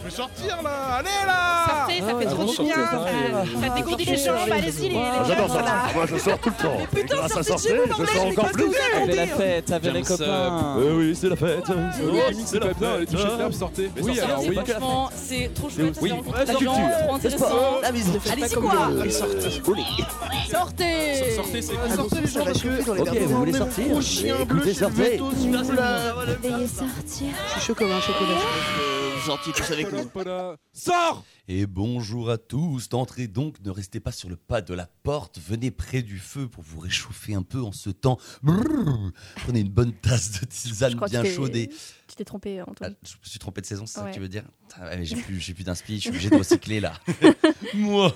[0.00, 2.74] Je vais sortir là Allez là Sortez, ça fait trop du bien.
[3.62, 5.74] Ça dégourdit les jambes, allez-y, les Ah, J'adore sortir.
[5.94, 6.76] Moi, je sors tout le temps.
[6.92, 8.64] Mais putain, sortez de chez vous, je sors encore plus.
[9.02, 10.76] Avec la fête, avec les copains.
[10.78, 11.64] Euh, oui, c'est la fête.
[12.44, 14.54] C'est la table, sortez Oui, alors c'est oui.
[14.64, 17.46] Franchement, c'est trop chouette, culture, trop intéressant.
[17.84, 18.90] Allez-y quoi
[20.50, 23.00] Sortez Sortez, c'est Ah, Sortez les gens parce que...
[23.00, 23.84] Ok, vous voulez sortir
[24.40, 25.20] Écoutez, sortez.
[26.42, 27.28] Veuillez sortir.
[27.46, 28.93] Je suis chaud comme un chocolat.
[29.26, 30.10] Gentil, tous avec nous.
[30.74, 34.86] Sors Et bonjour à tous, d'entrée donc, ne restez pas sur le pas de la
[35.02, 38.18] porte, venez près du feu pour vous réchauffer un peu en ce temps.
[38.42, 39.12] Brrr.
[39.36, 41.68] Prenez une bonne tasse de tisane bien chaude et...
[42.06, 42.94] Tu t'es trompé, Ah, Antoine.
[43.02, 44.10] je me suis trompé de saison, c'est ça Ouais.
[44.10, 44.44] que tu veux dire?
[44.76, 46.92] Ah J'ai plus, plus d'inspi, je suis obligé de recycler là.
[47.74, 48.12] Moi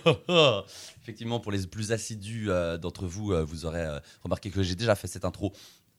[1.03, 4.75] Effectivement, pour les plus assidus euh, d'entre vous, euh, vous aurez euh, remarqué que j'ai
[4.75, 5.55] déjà fait cette intro.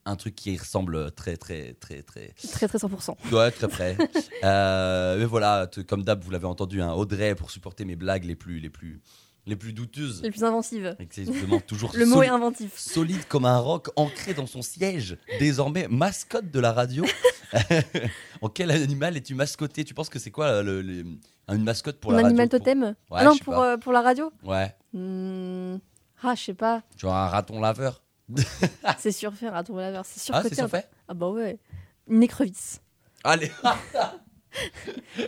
[0.09, 3.15] Un truc qui ressemble très, très, très, très, Très, très 100%.
[3.31, 3.95] Ouais, très près.
[4.43, 8.35] Euh, mais voilà, comme d'hab, vous l'avez entendu, hein, Audrey pour supporter mes blagues les
[8.35, 9.01] plus, les plus,
[9.45, 10.21] les plus douteuses.
[10.23, 10.95] Les plus inventives.
[10.97, 12.77] Exactement, toujours Le mot est inventif.
[12.77, 17.05] solide comme un roc, ancré dans son siège, désormais mascotte de la radio.
[18.41, 19.83] en quel animal es-tu mascoté?
[19.83, 21.03] Tu penses que c'est quoi le- le-
[21.49, 22.83] une mascotte pour Un la radio animal pour- totem?
[22.83, 24.31] Ouais, Ah Non, je sais pour, euh, pour la radio?
[24.43, 25.77] Ouais, Hmm,
[26.23, 26.81] Ah, je sais pas.
[26.97, 28.01] genre un raton laveur.
[28.99, 30.05] C'est surfait, un raton laveur.
[30.05, 30.55] C'est Ah, surcoté.
[30.55, 30.77] c'est un peu.
[30.77, 31.59] surfait Ah bah ouais.
[32.07, 32.81] Une écrevisse.
[33.23, 33.51] Allez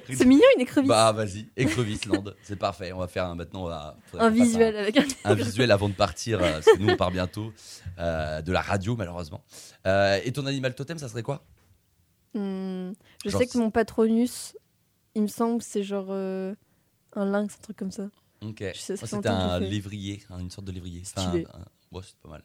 [0.08, 0.90] C'est mignon, une écrevisse.
[0.90, 2.92] Bah vas-y, écrevisse land, c'est parfait.
[2.92, 5.06] On va faire un, maintenant on va- un visuel avec un...
[5.26, 7.54] un visuel avant de partir, euh, parce que nous on part bientôt
[8.00, 9.44] euh, de la radio malheureusement.
[9.86, 11.46] Euh, et ton animal totem, ça serait quoi?
[12.34, 14.58] Hmm, Je Genre, sais que mon patronus,
[15.14, 16.56] il me semble que c'est genre euh,
[17.14, 18.10] un lynx, un truc comme ça.
[18.42, 18.64] Ok.
[18.74, 21.04] C'était que un lévrier, hein, une sorte de lévrier.
[21.16, 21.32] Enfin,
[21.92, 22.44] ouais, c'est pas mal.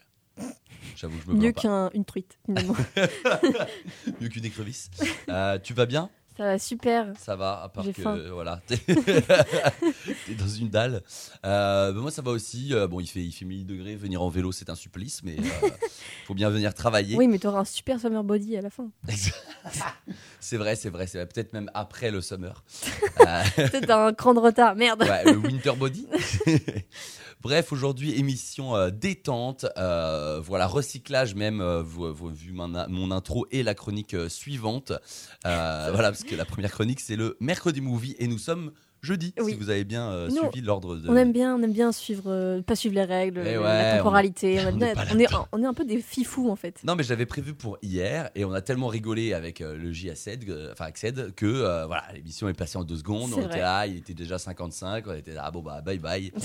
[0.97, 2.75] J'avoue, je me Mieux qu'une truite, finalement.
[4.21, 4.91] Mieux qu'une écrevisse.
[5.29, 6.11] Euh, tu vas bien?
[6.37, 7.13] Ça va super.
[7.19, 8.19] Ça va, à part J'ai que faim.
[8.31, 8.79] voilà, t'es
[10.39, 11.03] dans une dalle.
[11.47, 12.75] Euh, bah, moi, ça va aussi.
[12.75, 13.97] Euh, bon, il fait il fait 1000 degrés.
[13.97, 15.69] Venir en vélo, c'est un supplice, mais euh,
[16.27, 17.17] faut bien venir travailler.
[17.17, 18.91] Oui, mais t'auras un super summer body à la fin.
[20.41, 21.27] c'est vrai, c'est vrai, c'est vrai.
[21.27, 22.63] Peut-être même après le summer.
[23.57, 24.77] Peut-être un cran de retard.
[24.77, 25.05] Merde.
[25.05, 26.07] Ouais, le winter body.
[27.43, 29.67] Bref, aujourd'hui, émission euh, détente.
[29.77, 34.93] euh, voilà, recyclage même, euh, vous, vous- vu mon, mon intro et la chronique suivante.
[35.45, 39.53] Voilà, parce que la première chronique, c'est le mercredi movie et nous sommes jeudi, Oui.
[39.53, 41.09] si vous avez bien euh, Nous, suivi l'ordre de.
[41.09, 44.59] On aime bien, on aime bien suivre, euh, pas suivre les règles, Eh la temporalité.
[44.67, 44.95] on- est on est,
[45.25, 45.49] là-dedans.
[45.53, 46.81] on est un peu des fifous en fait.
[46.83, 49.93] Non, mais je l'avais prévu pour hier et on a tellement rigolé avec euh, le
[49.93, 53.31] JACED, enfin Acced, que voilà, l'émission est passée en deux secondes.
[53.35, 53.61] On était vrai.
[53.61, 56.33] là, il était déjà 55, on était là, ah bon bah bye bye.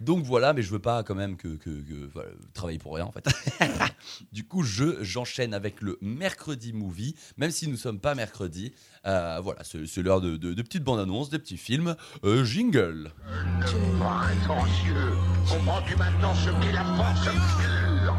[0.00, 3.04] Donc voilà, mais je veux pas quand même que, que, que- voilà, travailler pour rien
[3.04, 3.28] en fait.
[4.32, 8.72] du coup, je j'enchaîne avec le mercredi movie, même si nous sommes pas mercredi.
[9.06, 11.96] Euh, voilà, c'est c'est l'heure de, de, de petites bandes annonces, des petits films.
[12.24, 13.12] Euh, jingle.
[13.60, 15.12] Prétentieux,
[15.48, 18.16] comprends-tu maintenant ce qu'est la force obscure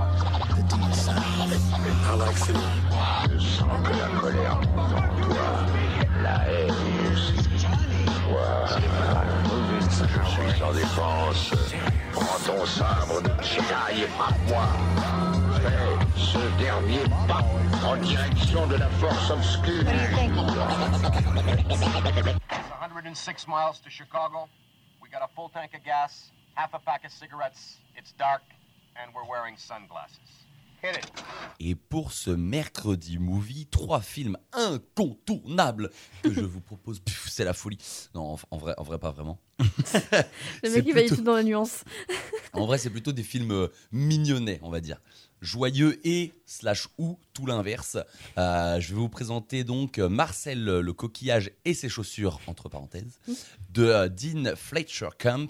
[3.31, 5.65] Je sens que la colère monte en toi,
[6.21, 6.71] la haine
[7.11, 7.33] aussi.
[8.05, 8.67] Toi,
[9.91, 11.53] je suis en défense.
[12.13, 13.21] Prends ton sabre
[14.07, 14.67] frappe-moi.
[15.61, 17.43] Fais ce dernier pas
[17.85, 19.83] en direction de la force obscure.
[23.13, 24.47] 106 miles to Chicago.
[25.01, 27.77] We got a full tank of gas, half a pack of cigarettes.
[27.97, 28.43] It's dark,
[28.95, 30.45] and we're wearing sunglasses.
[31.59, 35.91] Et pour ce mercredi movie, trois films incontournables
[36.23, 36.99] que je vous propose.
[37.05, 37.77] Pff, C'est la folie.
[38.15, 39.39] Non, en, en vrai, en vrai, pas vraiment.
[39.59, 39.65] Le
[40.63, 41.83] C'est mec, il va plutôt- tout dans la nuance.
[42.53, 44.99] En vrai, c'est plutôt des films euh, mignonnets, on va dire.
[45.39, 47.97] Joyeux et slash ou tout l'inverse.
[48.37, 52.67] Euh, je vais vous présenter donc euh, Marcel euh, le coquillage et ses chaussures, entre
[52.67, 53.19] parenthèses,
[53.69, 55.47] de euh, Dean Fletcher Camp.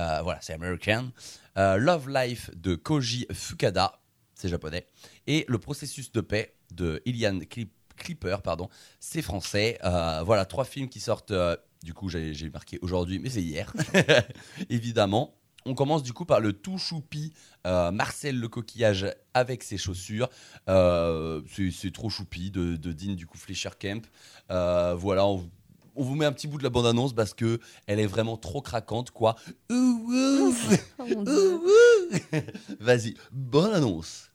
[0.00, 1.12] Euh, voilà, c'est américain.
[1.56, 3.99] Euh, Love Life de Koji Fukada,
[4.40, 4.86] c'est japonais.
[5.26, 8.68] Et Le processus de paix de Ilian Clip- Clipper, pardon,
[8.98, 9.78] c'est français.
[9.84, 11.32] Euh, voilà, trois films qui sortent.
[11.32, 13.72] euh, du coup, j'ai marqué aujourd'hui, mais c'est hier,
[14.70, 15.34] évidemment.
[15.66, 17.34] On commence du coup par le tout choupi
[17.66, 20.28] euh, Marcel le coquillage avec ses chaussures.
[20.66, 24.06] C'est trop choupi de, de Dean du coup Fleischer Camp.
[24.48, 25.50] Voilà, on,
[25.96, 28.62] on vous met un petit bout de la bande-annonce parce que elle est vraiment trop
[28.62, 29.36] craquante quoi.
[29.70, 30.54] Ouh, ouh.
[30.98, 31.64] Oh.
[32.80, 34.29] Vas-y, bonne annonce.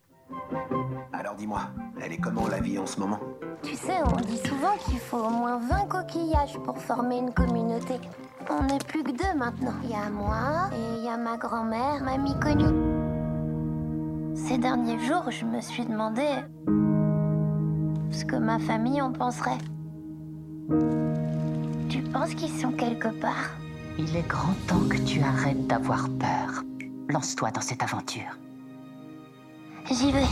[1.13, 1.61] Alors dis-moi,
[2.01, 3.19] elle est comment la vie en ce moment?
[3.63, 7.99] Tu sais, on dit souvent qu'il faut au moins 20 coquillages pour former une communauté.
[8.49, 9.73] On n'est plus que deux maintenant.
[9.83, 12.65] Il y a moi et il y a ma grand-mère, mamie connue.
[14.35, 16.27] Ces derniers jours, je me suis demandé
[18.11, 19.57] ce que ma famille en penserait.
[21.89, 23.51] Tu pense qu'ils sont quelque part?
[23.97, 26.63] Il est grand temps que tu arrêtes d'avoir peur.
[27.09, 28.37] Lance-toi dans cette aventure.
[29.91, 30.23] J'y vais.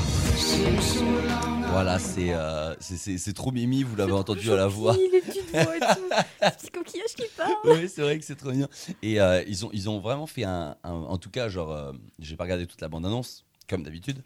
[1.69, 4.95] Voilà, c'est euh, c'est- trop mimi, vous l'avez entendu à la voix.
[5.11, 5.85] les petites voix et tout.
[6.41, 7.51] Les petits coquillages qui parlent.
[7.65, 8.67] oui, c'est vrai que c'est trop bien.
[9.01, 10.75] Et euh, ils, ont, ils ont vraiment fait un.
[10.83, 14.21] un- en tout cas, genre, euh, j'ai pas regardé toute la bande-annonce, comme d'habitude.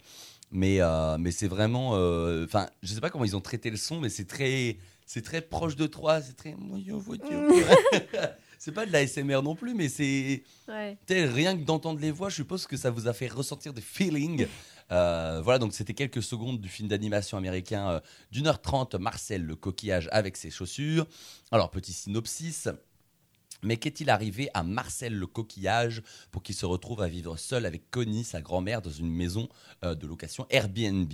[0.51, 1.91] Mais, euh, mais c'est vraiment.
[1.95, 5.23] euh, Enfin, je sais pas comment ils ont traité le son, mais c'est très, c'est
[5.23, 6.21] très proche de toi.
[6.21, 6.55] C'est très.
[8.59, 10.43] c'est pas de la SMR non plus, mais c'est.
[10.67, 10.97] Ouais.
[11.07, 13.73] Tu sais, rien que d'entendre les voix, je suppose que ça vous a fait ressentir
[13.73, 14.47] des feelings.
[14.91, 17.99] Euh, voilà, donc c'était quelques secondes du film d'animation américain euh,
[18.31, 21.05] d'une heure trente, Marcel le coquillage avec ses chaussures.
[21.51, 22.69] Alors, petit synopsis.
[23.63, 27.89] Mais qu'est-il arrivé à Marcel le coquillage pour qu'il se retrouve à vivre seul avec
[27.89, 29.49] Connie, sa grand-mère, dans une maison
[29.83, 31.11] euh, de location Airbnb?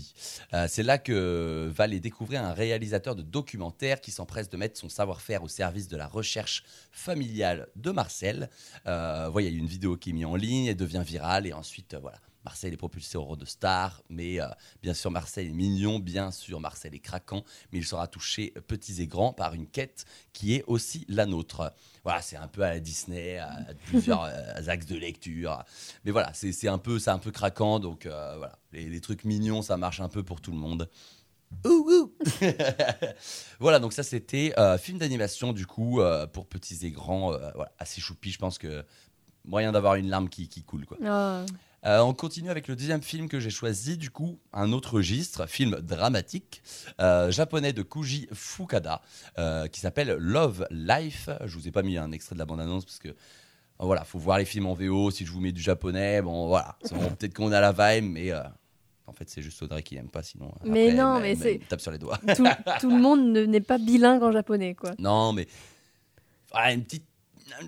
[0.67, 4.89] C'est là que va les découvrir un réalisateur de documentaire qui s'empresse de mettre son
[4.89, 8.49] savoir-faire au service de la recherche familiale de Marcel.
[8.87, 11.47] Euh, voilà, il y a une vidéo qui est mise en ligne, elle devient virale
[11.47, 12.19] et ensuite, voilà.
[12.45, 14.47] Marcel est propulsé au rôle de star, mais euh,
[14.81, 18.61] bien sûr Marcel est mignon, bien sûr Marcel est craquant, mais il sera touché euh,
[18.61, 21.73] petits et grands par une quête qui est aussi la nôtre.
[22.03, 25.63] Voilà, c'est un peu à la Disney, à, à plusieurs euh, axes de lecture,
[26.05, 29.23] mais voilà, c'est un peu, c'est un peu craquant, donc euh, voilà, les, les trucs
[29.23, 30.89] mignons, ça marche un peu pour tout le monde.
[31.65, 32.13] Ouh, ouh.
[33.59, 37.51] voilà, donc ça c'était euh, film d'animation du coup euh, pour petits et grands, euh,
[37.55, 38.31] voilà, assez choupi.
[38.31, 38.83] Je pense que
[39.45, 40.97] moyen d'avoir une larme qui, qui coule quoi.
[41.05, 41.45] Ah.
[41.85, 45.45] Euh, on continue avec le deuxième film que j'ai choisi, du coup, un autre registre,
[45.47, 46.63] film dramatique,
[47.01, 49.01] euh, japonais de Kuji Fukada,
[49.37, 51.29] euh, qui s'appelle Love Life.
[51.45, 53.09] Je vous ai pas mis un extrait de la bande-annonce parce que
[53.79, 55.11] voilà, faut voir les films en VO.
[55.11, 56.77] Si je vous mets du japonais, bon voilà,
[57.17, 58.31] peut-être qu'on a la vibe, mais
[59.05, 60.53] en fait c'est juste Audrey qui aime pas, sinon.
[60.63, 62.17] Mais après, non, elle- mais elle c'est- tape sur les doigts.
[62.35, 62.45] Tout,
[62.79, 64.91] tout le monde ne- n'est pas bilingue en japonais, quoi.
[64.99, 65.47] Non, mais
[66.51, 67.03] voilà, une petite,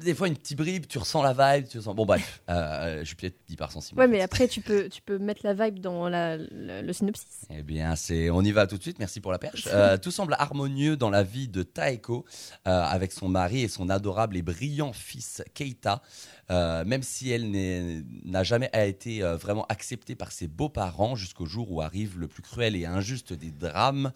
[0.01, 1.93] des fois une petite bribe, tu ressens la vibe, tu ressens.
[1.93, 3.99] Bon bref, euh, je suis peut-être hypersensible.
[3.99, 7.45] Ouais, mais après, tu peux, tu peux mettre la vibe dans la, le, le synopsis.
[7.49, 8.99] Eh bien, c'est, on y va tout de suite.
[8.99, 9.67] Merci pour la perche.
[9.71, 12.25] Euh, tout semble harmonieux dans la vie de Taeko,
[12.67, 16.01] euh, avec son mari et son adorable et brillant fils Keita.
[16.51, 17.49] Euh, même si elle
[18.23, 22.43] n'a jamais été euh, vraiment acceptée par ses beaux-parents, jusqu'au jour où arrive le plus
[22.43, 24.11] cruel et injuste des drames.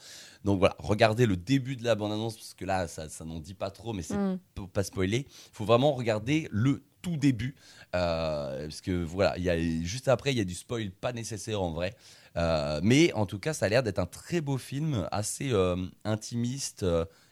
[0.45, 3.55] Donc voilà, regardez le début de la bande-annonce, parce que là, ça, ça n'en dit
[3.55, 4.37] pas trop, mais c'est Mm.
[4.73, 5.25] pas spoiler.
[5.59, 7.53] Faut vraiment regarder le tout début,
[7.93, 11.11] euh, parce que voilà, il y a, juste après, il y a du spoil pas
[11.11, 11.97] nécessaire en vrai.
[12.37, 15.75] Euh, mais en tout cas, ça a l'air d'être un très beau film, assez euh,
[16.05, 16.85] intimiste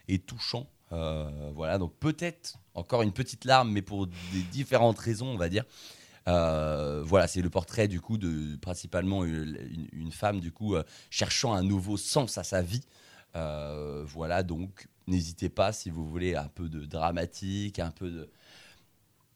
[0.09, 0.67] et touchant.
[0.91, 5.63] Voilà, donc peut-être encore une petite larme, mais pour des différentes raisons, on va dire.
[6.25, 10.75] Voilà, c'est le portrait du coup de principalement une, femme du coup
[11.09, 12.83] cherchant un nouveau sens à sa vie.
[13.33, 18.29] Voilà, donc n'hésitez pas si vous voulez un peu de dramatique, un peu de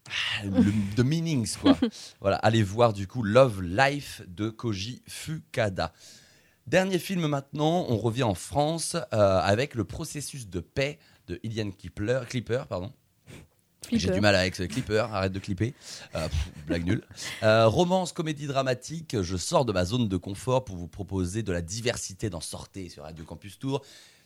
[0.07, 1.77] ah, le- de meanings quoi.
[2.21, 5.93] voilà, allez voir du coup Love Life de Koji Fukada.
[6.67, 11.71] Dernier film maintenant, on revient en France euh, avec le processus de paix de Ilian
[11.71, 12.91] Clipper, Clipper pardon.
[13.91, 15.73] J'ai du mal avec ce clipper, arrête de clipper.
[16.15, 17.03] Euh, pff, blague nulle.
[17.41, 21.51] Euh, romance, comédie dramatique, je sors de ma zone de confort pour vous proposer de
[21.51, 23.81] la diversité dans Sortez sur Radio Campus Tour.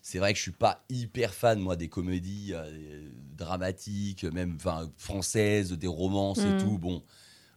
[0.08, 4.88] C'est vrai que je suis pas hyper fan, moi, des comédies euh, dramatiques, même enfin,
[5.00, 6.58] françaises, des romances et Mm.
[6.58, 6.78] tout.
[6.78, 7.02] Bon,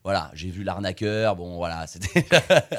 [0.02, 2.24] voilà, j'ai vu L'arnaqueur, bon, voilà, c'était.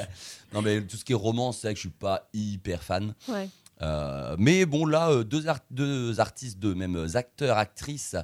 [0.52, 3.14] non, mais tout ce qui est romance, c'est vrai que je suis pas hyper fan.
[3.28, 3.48] Ouais.
[3.80, 8.16] Euh, mais bon, là, euh, deux, art- deux artistes, deux même euh, acteurs, actrices,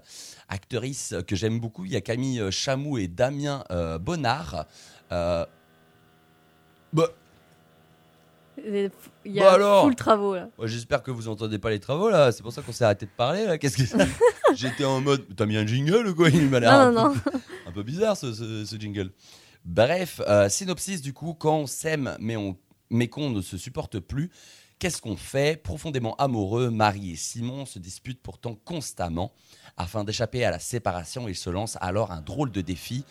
[0.48, 1.84] actrices que j'aime beaucoup.
[1.84, 4.66] Il y a Camille Chamou et Damien euh, Bonnard.
[5.10, 5.46] Bah,
[8.64, 8.90] Il
[9.26, 10.48] y Bah a alors full travaux, là.
[10.64, 12.32] J'espère que vous entendez pas les travaux là.
[12.32, 13.58] C'est pour ça qu'on s'est arrêté de parler là.
[13.58, 14.04] Qu'est-ce que
[14.54, 15.24] J'étais en mode.
[15.36, 17.14] T'as mis un jingle ou quoi Il m'a l'air un,
[17.66, 19.10] un peu bizarre ce, ce- ce jingle.
[19.64, 22.56] Bref, euh, synopsis du coup, quand on s'aime mais, on,
[22.90, 24.30] mais qu'on ne se supporte plus,
[24.78, 29.32] qu'est-ce qu'on fait Profondément amoureux, Marie et Simon se disputent pourtant constamment.
[29.76, 33.04] Afin d'échapper à la séparation, ils se lancent alors un drôle de défi.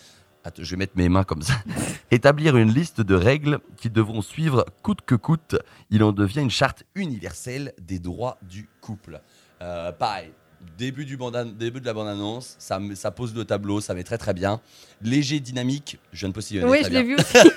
[0.57, 1.53] Je vais mettre mes mains comme ça.
[2.11, 5.55] Établir une liste de règles qui devront suivre coûte que coûte.
[5.89, 9.21] Il en devient une charte universelle des droits du couple.
[9.61, 10.31] Euh, pareil,
[10.77, 11.17] début, du
[11.57, 14.61] début de la bande-annonce, ça, pose le tableau, ça met très très bien.
[15.01, 16.69] Léger, dynamique, je viens de postillonner.
[16.69, 17.37] Oui, je l'ai vu aussi.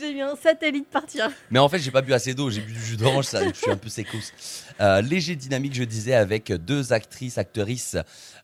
[0.00, 1.30] J'ai vu un satellite partir.
[1.50, 3.52] Mais en fait, j'ai pas bu assez d'eau, j'ai bu du jus d'orange, ça, je
[3.52, 4.32] suis un peu sécousse.
[4.80, 7.98] Euh, léger dynamique, je disais, avec deux actrices, actrices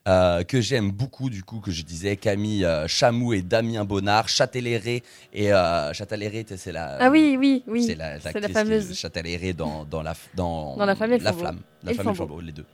[0.07, 4.29] euh, que j'aime beaucoup, du coup, que je disais, Camille euh, Chamou et Damien Bonnard,
[4.29, 5.01] Châtellerault
[5.33, 5.49] et
[5.95, 6.99] Châtellerault, c'est la.
[7.01, 7.85] Ah oui, oui, oui.
[7.85, 8.95] C'est la, fameuse.
[8.95, 11.33] Châtellerault dans, dans la dans, Dans La Flamme et le la
[11.83, 12.67] la flambeau, les deux.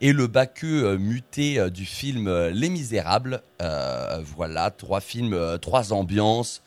[0.00, 3.42] Et le Baccheux euh, muté euh, du film euh, Les Misérables.
[4.36, 6.62] Voilà, trois films, trois ambiances.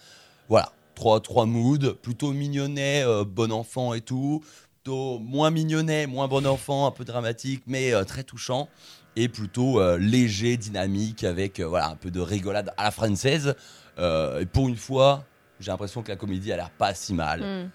[0.48, 4.43] Voilà, trois, trois moods, plutôt mignonnet, bon enfant et tout.
[4.83, 8.67] Plutôt moins mignonnet, moins bon enfant, un peu dramatique, mais très touchant.
[9.15, 13.55] Et plutôt léger, dynamique, avec voilà, un peu de rigolade à la française.
[13.98, 15.24] Et pour une fois,
[15.59, 17.41] j'ai l'impression que la comédie a l'air pas si mal.
[17.41, 17.69] Mm.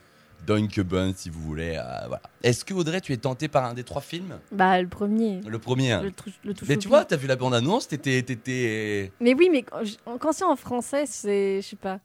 [0.46, 1.76] Dunk Bun, si vous voulez.
[1.76, 2.22] euh, voilà.
[2.42, 4.38] Est-ce que Audrey, tu es tenté par un des trois films?
[4.52, 5.40] Bah, le premier.
[5.46, 5.92] Le premier.
[5.92, 6.02] hein.
[6.02, 6.12] Le,
[6.44, 9.12] le Mais tu vois, t'as vu la bande-annonce, t'étais, t'étais.
[9.20, 11.60] Mais oui, mais quand, c'est en français, c'est.
[11.62, 12.00] Je sais pas.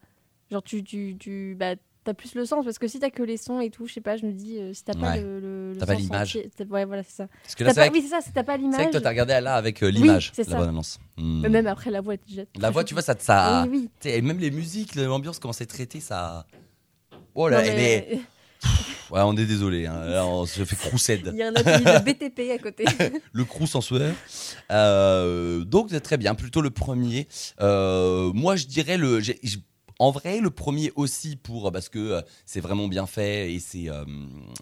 [0.51, 0.83] Genre, tu.
[0.83, 3.69] tu, tu bah, T'as plus le sens parce que si t'as que les sons et
[3.69, 5.85] tout, je sais pas, je me dis, euh, si t'as pas le, le- le T'as
[5.85, 6.39] pas l'image.
[6.69, 7.27] Ouais, voilà, c'est ça.
[7.43, 8.75] Parce que là, c'est pas- que- Oui, c'est ça, si t'as pas C'est l'image.
[8.77, 10.97] vrai que toi, t'as regardé là avec euh, Oui, l'image, c'est la bande-annonce.
[11.17, 12.43] Mais même après, la voix déjà.
[12.57, 13.15] La voix, tu vois, ça.
[13.19, 14.09] ça Oui, oui.
[14.09, 16.47] Et même les musiques, l'ambiance, comment c'est traité, ça.
[17.41, 18.07] Oh là, Non, mais...
[18.11, 18.19] mais-
[19.11, 19.85] Ouais, on est désolé.
[19.87, 20.05] hein.
[20.05, 21.29] Là, on se fait croused.
[21.31, 22.83] Il y a un atelier de BTP à côté.
[23.31, 24.11] le crous en sueur.
[24.71, 27.27] Euh, donc très bien, plutôt le premier.
[27.61, 29.19] Euh, moi je dirais le.
[29.21, 29.39] j'ai-
[29.99, 33.89] en vrai, le premier aussi pour parce que euh, c'est vraiment bien fait et c'est
[33.89, 34.05] euh,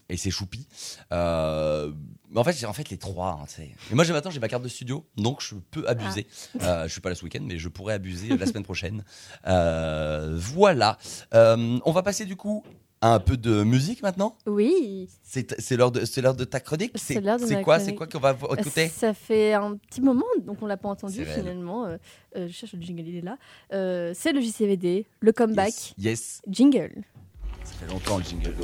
[0.10, 0.68] et c'est choupi.
[1.12, 1.92] Euh,
[2.30, 3.40] mais en fait, j'ai en fait les trois.
[3.42, 6.28] hein, et moi, j'ai maintenant j'ai ma carte de studio, donc je peux abuser.
[6.62, 9.06] Euh, je suis pas là ce week-end, mais je pourrais abuser la semaine prochaine.
[9.46, 10.98] Euh, voilà.
[11.34, 12.64] Euh, on va passer du coup
[13.02, 14.36] un peu de musique maintenant?
[14.46, 15.10] Oui.
[15.24, 16.92] C'est c'est l'heure de c'est l'heure de ta chronique?
[16.96, 17.86] C'est quoi chronique.
[17.86, 18.08] C'est quoi?
[18.08, 18.88] Qu'on va écouter?
[18.88, 21.86] Ça fait un petit moment, donc on l'a pas entendu finalement.
[21.86, 21.98] Euh,
[22.36, 23.38] euh, je cherche le jingle, il est là.
[23.74, 25.94] Euh, c'est le JCVD, le comeback.
[25.98, 26.42] Yes.
[26.48, 27.04] Jingle.
[27.64, 28.56] Ça fait longtemps le jingle.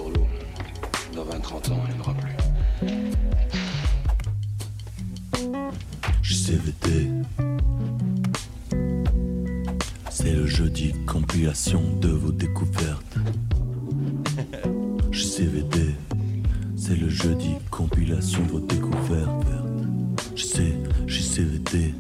[1.15, 2.33] Dans 20-30 ans, il n'y en aura plus.
[6.23, 7.09] JCVD.
[10.09, 13.17] C'est le jeudi compilation de vos découvertes.
[15.11, 15.95] JCVD.
[16.75, 19.47] C'est le jeudi compilation de vos découvertes.
[20.35, 20.73] Sais,
[21.07, 21.93] JCVD.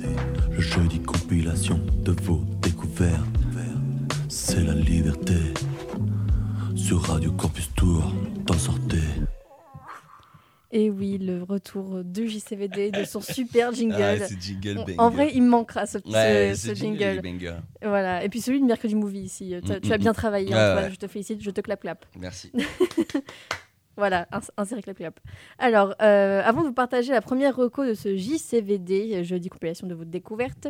[0.51, 3.25] Le jeudi compilation de vos découvertes.
[4.29, 5.35] C'est la liberté.
[6.75, 8.13] Sur Radio Campus Tour,
[8.45, 8.97] t'en sortez.
[10.75, 13.95] Et oui, le retour du JCVD, de son super jingle.
[14.01, 14.95] Ah, jingle En- banger.
[14.97, 17.21] En vrai, il me manquera ce, Ouais, ce- ce ce jingle.
[17.83, 18.23] Voilà.
[18.23, 19.53] Et puis celui de Mercredi Movie ici.
[19.63, 20.15] Tu, as- Mm, as mm, bien mm.
[20.15, 20.47] travaillé.
[20.49, 20.91] Ouais, Antoine, ouais.
[20.91, 22.05] Je te félicite, je te clap clap.
[22.19, 22.51] Merci.
[23.95, 25.19] Voilà, un, un série clap clap.
[25.59, 29.93] Alors, euh, avant de vous partager la première reco de ce JCVD, jeudi compilation de
[29.93, 30.67] votre découverte,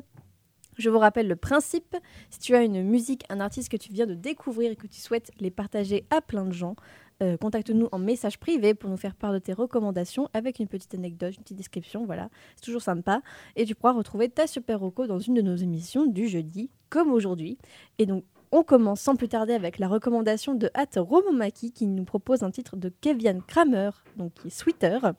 [0.78, 1.96] je vous rappelle le principe.
[2.30, 5.00] Si tu as une musique, un artiste que tu viens de découvrir et que tu
[5.00, 6.76] souhaites les partager à plein de gens,
[7.24, 10.94] euh, contacte-nous en message privé pour nous faire part de tes recommandations avec une petite
[10.94, 12.06] anecdote, une petite description.
[12.06, 13.22] Voilà, c'est toujours sympa.
[13.56, 17.12] Et tu pourras retrouver ta super reco dans une de nos émissions du jeudi, comme
[17.12, 17.58] aujourd'hui.
[17.98, 22.04] Et donc, on commence sans plus tarder avec la recommandation de Hat Romomaki qui nous
[22.04, 25.14] propose un titre de Kevian Kramer, donc qui est Sweeter.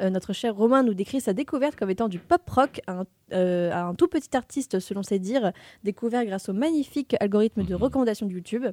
[0.00, 3.04] Euh, notre cher Romain nous décrit sa découverte comme étant du pop rock à un,
[3.32, 5.52] euh, à un tout petit artiste, selon ses dires,
[5.84, 8.64] découvert grâce au magnifique algorithme de recommandation de YouTube.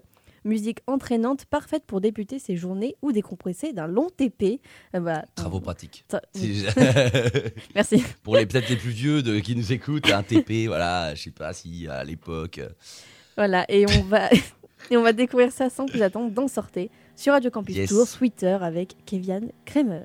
[0.45, 4.61] Musique entraînante, parfaite pour débuter ses journées ou décompresser d'un long TP.
[4.95, 5.25] Euh, voilà.
[5.35, 6.05] Travaux pratiques.
[7.75, 8.03] Merci.
[8.23, 11.31] Pour les peut-être les plus vieux de, qui nous écoutent, un TP, voilà, je sais
[11.31, 12.59] pas si à l'époque.
[12.59, 12.69] euh,
[13.37, 14.29] Voilà, et on va,
[14.91, 17.89] et on va découvrir ça sans plus attendre d'en sortir sur Radio Campus Yes.
[17.89, 20.03] Tour, Sweeter avec Kevian Kramer.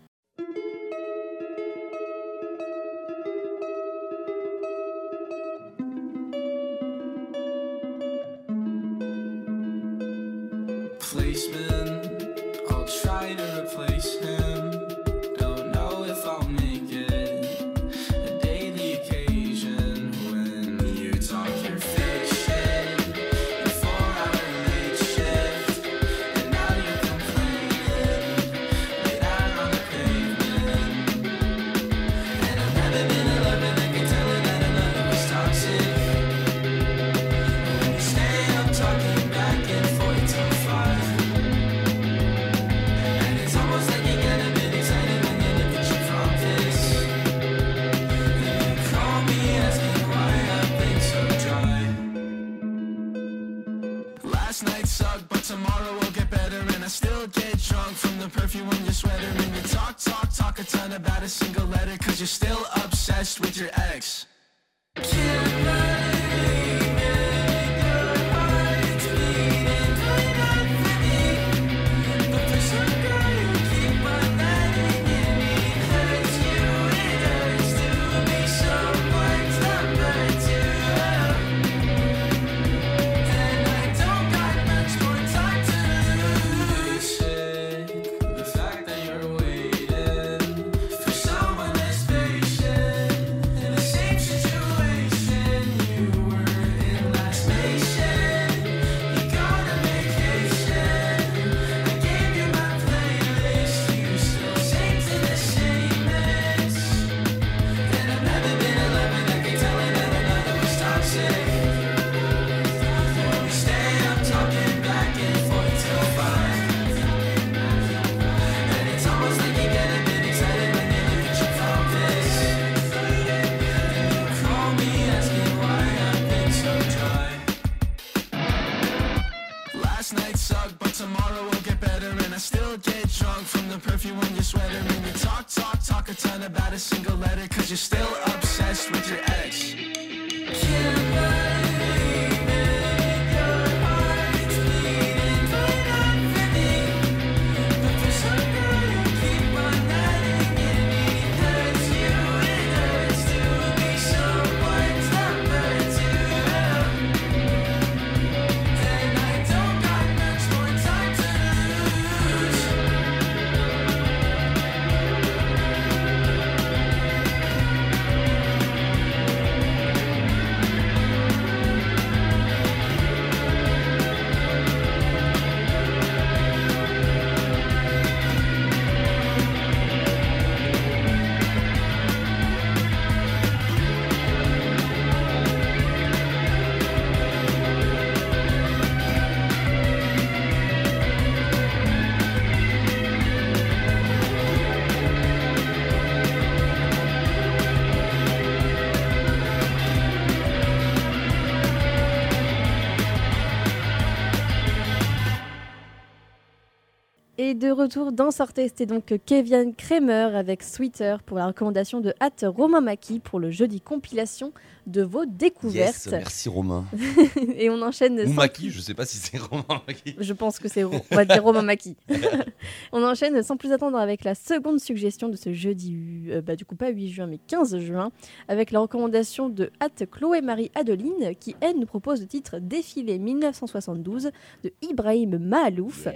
[207.61, 212.43] De retour dans Sortez, c'était donc Kevin Kramer avec Sweeter pour la recommandation de Hâte
[212.49, 214.53] Romain Maki pour le jeudi compilation
[214.87, 216.07] de vos découvertes.
[216.07, 216.87] Yes, merci Romain.
[217.57, 218.19] Et on enchaîne.
[218.19, 220.17] Ou sans- Maki, je sais pas si c'est Romain Maki.
[220.19, 221.97] Je pense que c'est, Ro- on va dire Romain Maki.
[222.93, 226.65] on enchaîne sans plus attendre avec la seconde suggestion de ce jeudi, euh, bah, du
[226.65, 228.11] coup pas 8 juin mais 15 juin,
[228.49, 234.31] avec la recommandation de Hâte Chloé-Marie Adeline qui elle nous propose le titre Défilé 1972
[234.65, 236.09] de Ibrahim Mahalouf.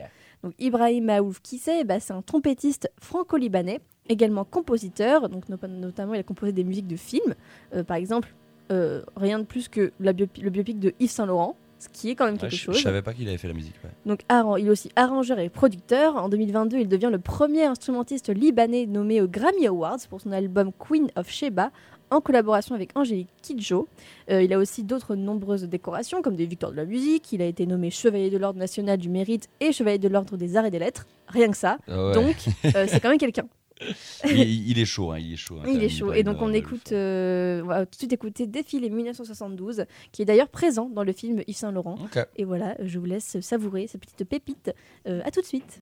[0.44, 1.10] Donc Ibrahim
[1.42, 1.84] qui c'est?
[1.84, 6.86] Bah, C'est un trompettiste franco-libanais, également compositeur, donc no- notamment il a composé des musiques
[6.86, 7.34] de films,
[7.74, 8.34] Euh, par exemple
[8.70, 12.08] euh, rien de plus que la biopi- le biopic de Yves Saint Laurent, ce qui
[12.10, 12.76] est quand même Ouais, quelque je, chose.
[12.78, 13.74] je savais pas qu'il avait fait la musique.
[13.84, 13.90] ouais.
[14.06, 14.20] Donc
[14.58, 16.16] il est aussi arrangeur et producteur.
[16.16, 20.70] En 2022, il devient le premier instrumentiste libanais nommé aux Grammy Awards pour son album
[20.78, 21.70] Queen of Sheba
[22.14, 23.88] en collaboration avec Angélique Kidjo.
[24.30, 27.32] Euh, il a aussi d'autres nombreuses décorations comme des victoires de la musique.
[27.32, 30.56] Il a été nommé chevalier de l'ordre national du mérite et chevalier de l'ordre des
[30.56, 31.06] arts et des lettres.
[31.28, 31.78] Rien que ça.
[31.88, 32.14] Ah ouais.
[32.14, 32.36] Donc
[32.76, 33.46] euh, c'est quand même quelqu'un.
[34.24, 35.56] il, il est chaud, hein, il est chaud.
[35.60, 36.12] hein, Il est chaud.
[36.12, 40.24] Et donc on écoute, euh, on va tout de suite écouter Défilé 1972, qui est
[40.24, 41.96] d'ailleurs présent dans le film Yves Saint Laurent.
[42.36, 44.72] Et voilà, je vous laisse savourer ces petites pépites.
[45.08, 45.80] Euh, à tout de suite.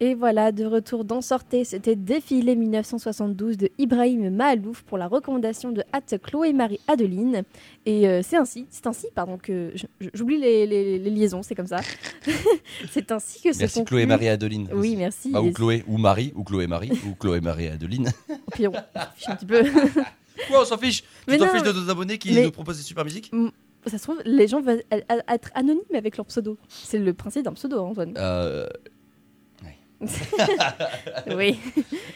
[0.00, 5.72] Et voilà, de retour dans Sortez, c'était Défilé 1972 de Ibrahim Mahalouf pour la recommandation
[5.72, 7.42] de hâte Chloé-Marie Adeline.
[7.84, 9.72] Et euh, c'est ainsi, c'est ainsi, pardon, que
[10.14, 11.80] j'oublie les, les- les liaisons, c'est comme ça.
[12.92, 14.68] c'est ainsi que se Merci conclut- Chloé Marie Adeline.
[14.72, 14.96] Oui, aussi.
[14.96, 15.32] merci.
[15.34, 18.08] Ah, ou Chloé, ou Marie, ou Chloé Marie, ou Chloé Marie Adeline.
[18.54, 19.64] Pire, on s'en fiche un petit peu.
[20.48, 22.76] Quoi, on s'en fiche Mais Tu t'en fiches de nos abonnés qui mais- nous proposent
[22.76, 23.32] des super musiques?
[23.86, 26.56] Ça se trouve, les gens veulent être anonymes avec leur pseudo.
[26.68, 28.14] C'est le principe d'un pseudo, Antoine.
[28.16, 28.68] Euh.
[31.34, 31.58] oui.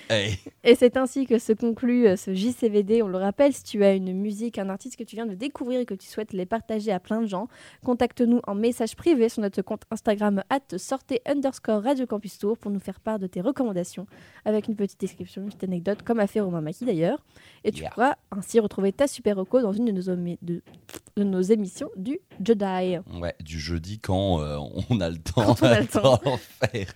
[0.09, 0.38] Hey.
[0.64, 3.03] Et c'est ainsi que se conclut euh, ce JCVD.
[3.03, 5.81] On le rappelle, si tu as une musique, un artiste que tu viens de découvrir
[5.81, 7.49] et que tu souhaites les partager à plein de gens,
[7.85, 12.71] contacte-nous en message privé sur notre compte Instagram at sortez underscore Radio Campus Tour pour
[12.71, 14.07] nous faire part de tes recommandations
[14.45, 17.18] avec une petite description, une petite anecdote, comme a fait Romain Maki d'ailleurs.
[17.64, 17.90] Et tu Yeah.
[17.90, 20.62] pourras ainsi retrouver ta super reco dans une de nos, de
[21.16, 22.98] nos émissions du Jedi.
[23.20, 24.57] Ouais, du jeudi quand euh,
[24.90, 26.20] on a le temps, on a le temps.
[26.25, 26.92] d'en faire.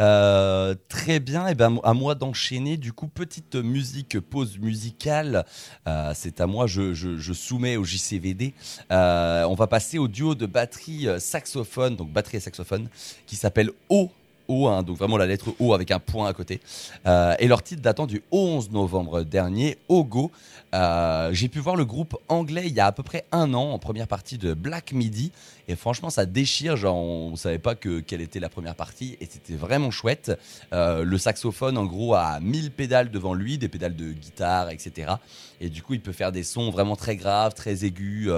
[0.00, 2.76] Euh, très bien, et ben à moi d'enchaîner.
[2.76, 5.44] Du coup, petite musique pause musicale.
[5.88, 8.52] Euh, C'est à moi, je, je- je soumets au JCVD.
[8.90, 12.88] On va passer au duo de batterie saxophone, donc batterie et saxophone,
[13.26, 14.10] qui s'appelle O.
[14.48, 16.60] O, hein, donc vraiment la lettre O avec un point à côté.
[17.06, 20.30] Euh, et leur titre datant du 11 novembre dernier, Ogo.
[20.74, 23.70] Euh, J'ai pu voir le groupe anglais il y a à peu près un an
[23.70, 25.32] en première partie de Black Midi.
[25.68, 26.76] Et franchement, ça déchire.
[26.76, 29.16] Genre, on ne savait pas que, quelle était la première partie.
[29.20, 30.32] Et c'était vraiment chouette.
[30.72, 35.14] Euh, le saxophone, en gros, a 1000 pédales devant lui, des pédales de guitare, etc.
[35.60, 38.30] Et du coup, il peut faire des sons vraiment très graves, très aigus,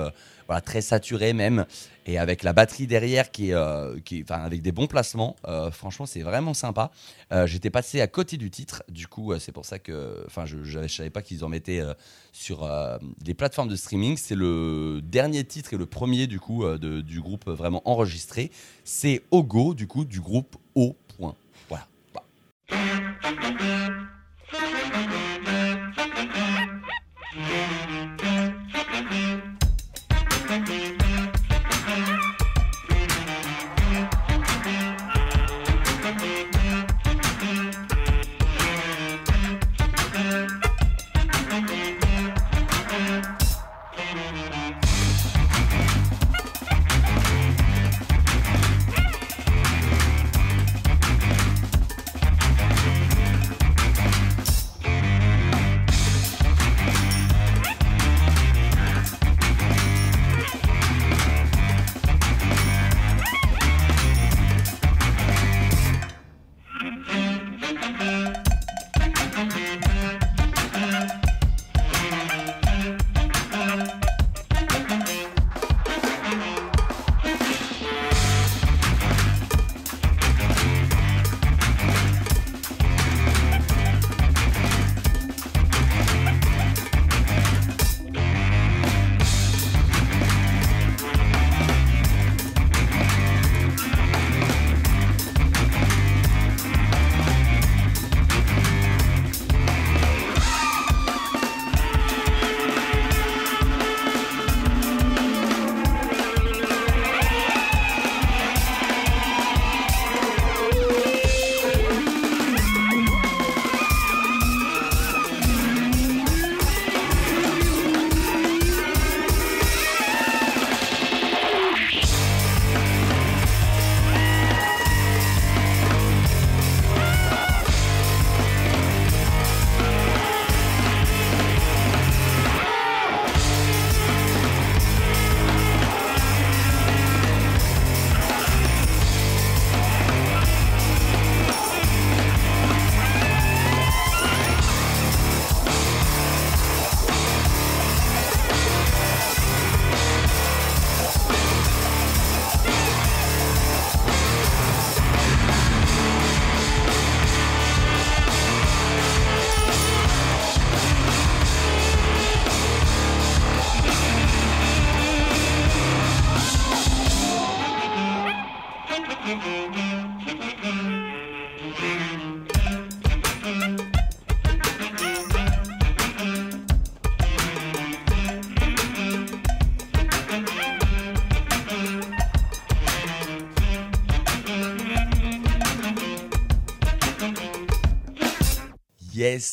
[0.48, 1.64] voilà, très saturés même.
[2.06, 6.06] Et avec la batterie derrière, qui est, euh, qui avec des bons placements, euh, franchement,
[6.06, 6.90] c'est vraiment sympa.
[7.32, 8.82] Euh, J'étais passé à côté du titre.
[8.88, 11.82] Du coup, c'est pour ça que, enfin, je ne savais pas qu'ils en mettaient
[12.32, 12.66] sur
[13.26, 14.16] les plateformes de streaming.
[14.16, 18.50] C'est le dernier titre et le premier du coup de- du groupe vraiment enregistré.
[18.84, 20.96] C'est Ogo du coup du groupe O.
[21.68, 21.86] Voilà.
[22.14, 22.24] Bah.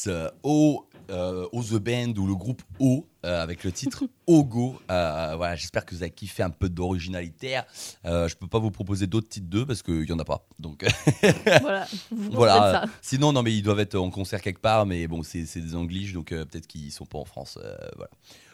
[0.08, 4.80] Euh, O euh, O The Band ou le groupe O euh, avec le titre Ogo.
[4.90, 7.60] Euh, voilà, j'espère que vous avez kiffé un peu d'originalité.
[8.06, 10.48] Euh, je peux pas vous proposer d'autres titres d'eux parce qu'il y en a pas.
[10.60, 10.84] Donc
[11.62, 12.54] Voilà, vous voilà.
[12.82, 12.98] faites ça.
[13.02, 16.14] Sinon, non, mais ils doivent être en concert quelque part, mais bon, c'est des Anglish,
[16.14, 17.60] donc euh, peut-être qu'ils sont pas en France.
[17.64, 18.10] euh, voilà.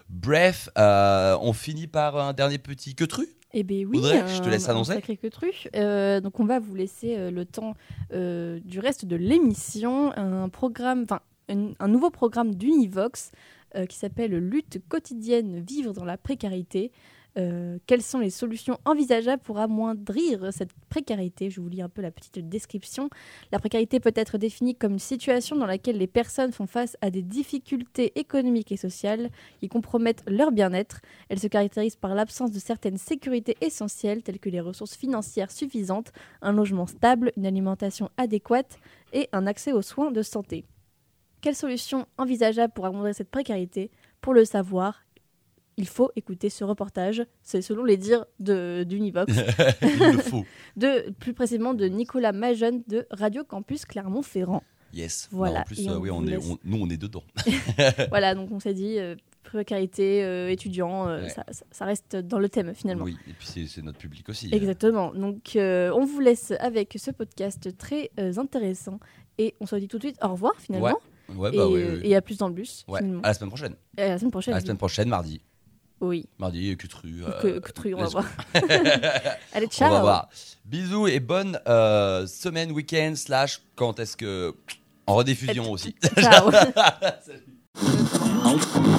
[0.10, 3.30] Bref, euh, on finit par un dernier petit queutru?
[3.54, 4.94] Eh bien oui, Audrey, je te un- laisse annoncer.
[4.94, 5.52] sacré queutru.
[5.76, 7.74] Euh, donc on va vous laisser euh, le temps
[8.14, 13.32] euh, du reste de l'émission, un programme, enfin un, un nouveau programme d'Univox
[13.76, 16.92] euh, qui s'appelle Lutte quotidienne, vivre dans la précarité.
[17.38, 21.50] Euh, quelles sont les solutions envisageables pour amoindrir cette précarité?
[21.50, 23.10] Je vous lis un peu la petite description.
[23.52, 27.10] La précarité peut être définie comme une situation dans laquelle les personnes font face à
[27.10, 31.02] des difficultés économiques et sociales qui compromettent leur bien-être.
[31.30, 36.12] Elle se caractérise par l'absence de certaines sécurités essentielles telles que les ressources financières suffisantes,
[36.42, 38.78] un logement stable, une alimentation adéquate
[39.14, 40.66] et un accès aux soins de santé.
[41.40, 43.90] Quelles solutions envisageables pour amoindrir cette précarité?
[44.22, 45.02] Pour le savoir,
[45.78, 47.24] il faut écouter ce reportage.
[47.42, 49.34] C'est selon les dires de- d'Univox.
[50.30, 50.46] Faut.
[50.76, 54.64] De, plus précisément de Nicolas Majeune de Radio Campus Clermont-Ferrand.
[54.94, 55.30] Yes.
[55.32, 57.24] Voilà, Non, en plus, euh, on oui, on est, on- nous, on est dedans.
[58.10, 61.30] voilà, donc on s'est dit, euh, précarité, euh, étudiant, euh, Ouais.
[61.72, 63.06] ça, reste dans le thème finalement.
[63.06, 64.50] Oui, et puis c'est- notre public aussi.
[64.52, 65.14] Exactement.
[65.14, 69.00] Donc, on vous laisse avec ce podcast très intéressant
[69.38, 70.88] et on se dit tout de suite au revoir finalement.
[70.88, 70.94] Ouais.
[71.38, 72.00] Ouais, et, bah ouais, ouais.
[72.04, 72.86] et à plus dans le bus.
[72.94, 73.76] À la semaine prochaine.
[73.98, 74.54] Et à la semaine prochaine.
[74.54, 75.40] À la semaine prochaine, mardi.
[76.02, 76.26] Oui.
[76.40, 77.24] Mardi, Cutru.
[77.42, 78.26] Que- Cutru, on va voir.
[79.54, 79.92] Allez, On ciao.
[79.92, 80.30] va voir.
[80.66, 84.54] Bisous et bonne euh, semaine, week-end, slash, quand est-ce que.
[85.08, 85.96] En rediffusion aussi.
[86.20, 86.52] Ciao.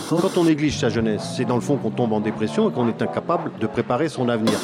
[0.08, 2.88] Quand on néglige sa jeunesse, c'est dans le fond qu'on tombe en dépression et qu'on
[2.88, 4.58] est incapable de préparer son avenir.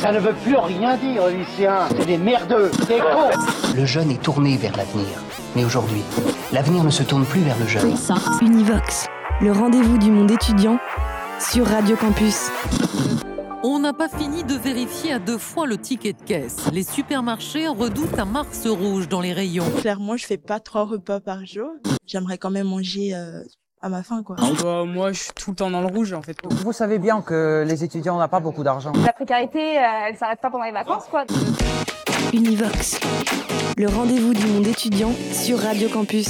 [0.00, 1.88] Ça ne veut plus rien dire, lycéens.
[1.96, 3.30] C'est des merdeux, des cons.
[3.74, 5.06] Le jeune est tourné vers l'avenir.
[5.54, 6.02] Mais aujourd'hui,
[6.52, 7.94] l'avenir ne se tourne plus vers le jeune.
[8.40, 9.06] Univox,
[9.40, 10.78] le rendez-vous du monde étudiant
[11.40, 12.50] sur Radio Campus.
[13.62, 16.70] On n'a pas fini de vérifier à deux fois le ticket de caisse.
[16.72, 19.68] Les supermarchés redoutent un Mars rouge dans les rayons.
[19.80, 21.70] Clairement, je fais pas trois repas par jour.
[22.06, 23.42] J'aimerais quand même manger euh,
[23.82, 24.36] à ma faim, quoi.
[24.62, 26.36] Bah, moi, je suis tout le temps dans le rouge, en fait.
[26.48, 28.92] Vous savez bien que les étudiants n'ont pas beaucoup d'argent.
[29.04, 31.24] La précarité, euh, elle s'arrête pas pendant les vacances, quoi.
[32.36, 33.00] Univox,
[33.78, 36.28] le rendez-vous du monde étudiant sur Radio Campus.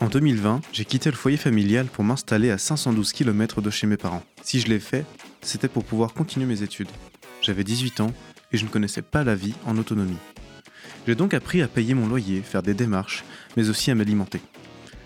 [0.00, 3.96] En 2020, j'ai quitté le foyer familial pour m'installer à 512 km de chez mes
[3.96, 4.24] parents.
[4.42, 5.06] Si je l'ai fait,
[5.42, 6.88] c'était pour pouvoir continuer mes études.
[7.40, 8.12] J'avais 18 ans
[8.50, 10.18] et je ne connaissais pas la vie en autonomie.
[11.06, 13.22] J'ai donc appris à payer mon loyer, faire des démarches,
[13.56, 14.40] mais aussi à m'alimenter.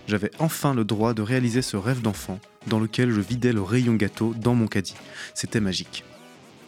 [0.08, 3.96] J'avais enfin le droit de réaliser ce rêve d'enfant dans lequel je vidais le rayon
[3.96, 4.96] gâteau dans mon caddie.
[5.34, 6.04] C'était magique.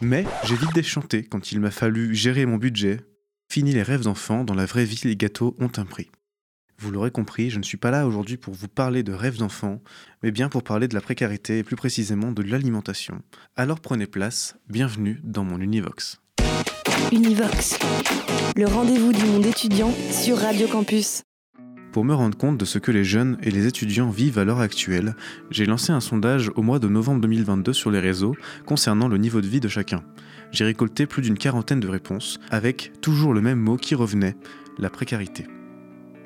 [0.02, 3.00] Mais j'ai vite déchanté quand il m'a fallu gérer mon budget.
[3.52, 6.10] Fini les rêves d'enfant, dans la vraie vie les gâteaux ont un prix.
[6.78, 9.82] Vous l'aurez compris, je ne suis pas là aujourd'hui pour vous parler de rêves d'enfants,
[10.22, 13.20] mais bien pour parler de la précarité et plus précisément de l'alimentation.
[13.54, 16.18] Alors prenez place, bienvenue dans mon Univox.
[17.12, 17.78] Univox,
[18.56, 21.22] le rendez-vous du monde étudiant sur Radio Campus.
[21.92, 24.60] Pour me rendre compte de ce que les jeunes et les étudiants vivent à l'heure
[24.60, 25.14] actuelle,
[25.50, 28.34] j'ai lancé un sondage au mois de novembre 2022 sur les réseaux
[28.64, 30.02] concernant le niveau de vie de chacun.
[30.52, 34.36] J'ai récolté plus d'une quarantaine de réponses, avec toujours le même mot qui revenait,
[34.78, 35.46] la précarité.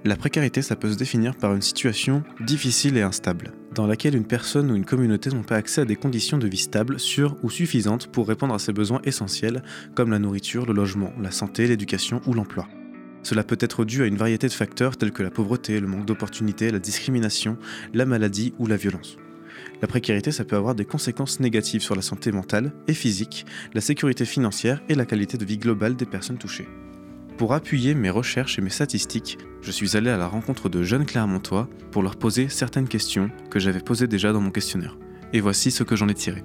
[0.04, 4.26] La précarité, ça peut se définir par une situation difficile et instable, dans laquelle une
[4.26, 7.50] personne ou une communauté n'ont pas accès à des conditions de vie stables, sûres ou
[7.50, 9.62] suffisantes pour répondre à ses besoins essentiels,
[9.94, 12.68] comme la nourriture, le logement, la santé, l'éducation ou l'emploi.
[13.22, 16.06] Cela peut être dû à une variété de facteurs tels que la pauvreté, le manque
[16.06, 17.58] d'opportunités, la discrimination,
[17.94, 19.18] la maladie ou la violence.
[19.82, 23.80] La précarité, ça peut avoir des conséquences négatives sur la santé mentale et physique, la
[23.80, 26.68] sécurité financière et la qualité de vie globale des personnes touchées.
[27.36, 31.04] Pour appuyer mes recherches et mes statistiques, je suis allé à la rencontre de jeunes
[31.04, 34.96] Clermontois pour leur poser certaines questions que j'avais posées déjà dans mon questionnaire.
[35.34, 36.42] Et voici ce que j'en ai tiré.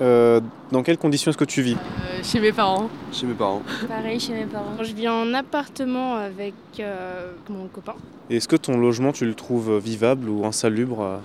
[0.00, 2.88] Euh, dans quelles conditions est-ce que tu vis Euh, Chez mes parents.
[3.12, 3.62] Chez mes parents.
[3.88, 4.74] Pareil chez mes parents.
[4.80, 7.94] Je vis en appartement avec euh, mon copain.
[8.30, 11.20] Est-ce que ton logement, tu le trouves vivable ou insalubre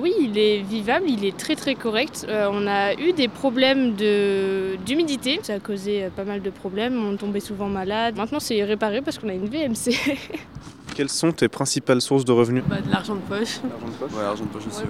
[0.00, 2.26] oui, il est vivable, il est très très correct.
[2.28, 7.02] Euh, on a eu des problèmes de- d'humidité, ça a causé pas mal de problèmes,
[7.02, 8.14] on tombait souvent malade.
[8.16, 9.96] Maintenant c'est réparé parce qu'on a une VMC.
[10.94, 13.60] Quelles sont tes principales sources de revenus Bah, de l'argent de poche.
[14.00, 14.82] Ouais, l'argent de poche aussi.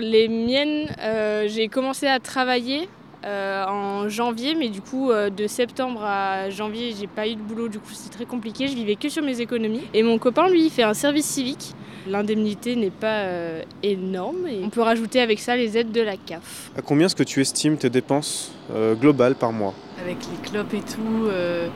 [0.00, 2.88] Les miennes, euh, j'ai commencé à travailler
[3.24, 7.40] euh, en janvier, mais du coup euh, de septembre à janvier, j'ai pas eu de
[7.40, 8.68] boulot, du coup c'est très compliqué.
[8.68, 9.82] Je vivais que sur mes économies.
[9.94, 11.74] Et mon copain, lui, il fait un service civique.
[12.08, 16.16] L'indemnité n'est pas euh, énorme et on peut rajouter avec ça les aides de la
[16.16, 16.70] CAF.
[16.76, 19.74] À combien est-ce que tu estimes tes dépenses euh, globales par mois?
[20.00, 21.66] Avec les clopes et tout, euh,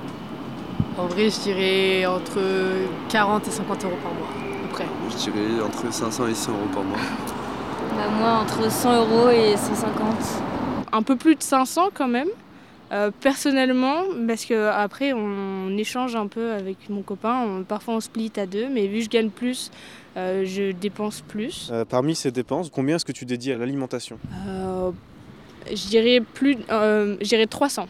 [1.00, 2.40] En vrai, je dirais entre
[3.08, 4.84] 40 et 50 euros par mois, à peu près.
[5.10, 6.98] Je dirais entre 500 et 100 euros par mois.
[7.96, 10.04] Bah, moi, entre 100 euros et 150.
[10.92, 12.28] Un peu plus de 500 quand même.
[12.92, 18.00] Euh, personnellement, parce que après on échange un peu avec mon copain, on- parfois on
[18.00, 19.70] split à deux, mais vu que je gagne plus,
[20.16, 21.70] euh, je dépense plus.
[21.72, 24.18] Euh, parmi ces dépenses, combien est-ce que tu dédies à l'alimentation?
[24.48, 24.90] Euh,
[25.68, 27.86] je dirais plus, euh, je dirais 300,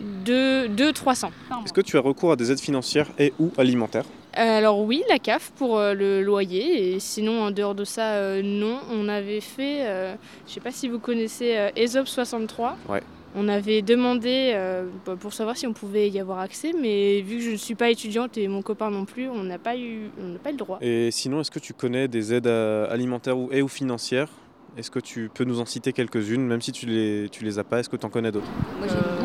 [0.00, 1.30] Deux, deux 300.
[1.64, 4.04] Est-ce que tu as recours à des aides financières et ou alimentaires
[4.38, 8.14] Euh, Alors oui, la CAF pour euh, le loyer, et sinon en dehors de ça,
[8.14, 8.78] euh, non.
[8.90, 10.14] On avait fait, euh,
[10.46, 12.76] je sais pas si vous connaissez euh, ESOP 63.
[12.88, 13.02] Ouais.
[13.36, 17.38] On avait demandé euh, bah, pour savoir si on pouvait y avoir accès, mais vu
[17.38, 20.10] que je ne suis pas étudiante et mon copain non plus, on n'a pas eu,
[20.22, 20.78] on n'a pas eu le droit.
[20.80, 24.28] Et sinon, est-ce que tu connais des aides alimentaires ou, et ou financières?
[24.76, 27.64] Est-ce que tu peux nous en citer quelques-unes, même si tu les, tu les as
[27.64, 28.50] pas Est-ce que tu en connais d'autres?
[28.78, 29.22] Moi, j'ai.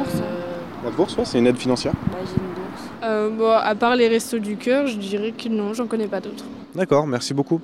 [0.90, 1.94] La bourse, ouais, c'est une aide financière?
[2.12, 2.82] Bah, j'ai une bourse.
[3.04, 6.20] Euh, bon, à part les restos du cœur, je dirais que non, j'en connais pas
[6.20, 6.46] d'autres.
[6.74, 7.62] D'accord, merci beaucoup.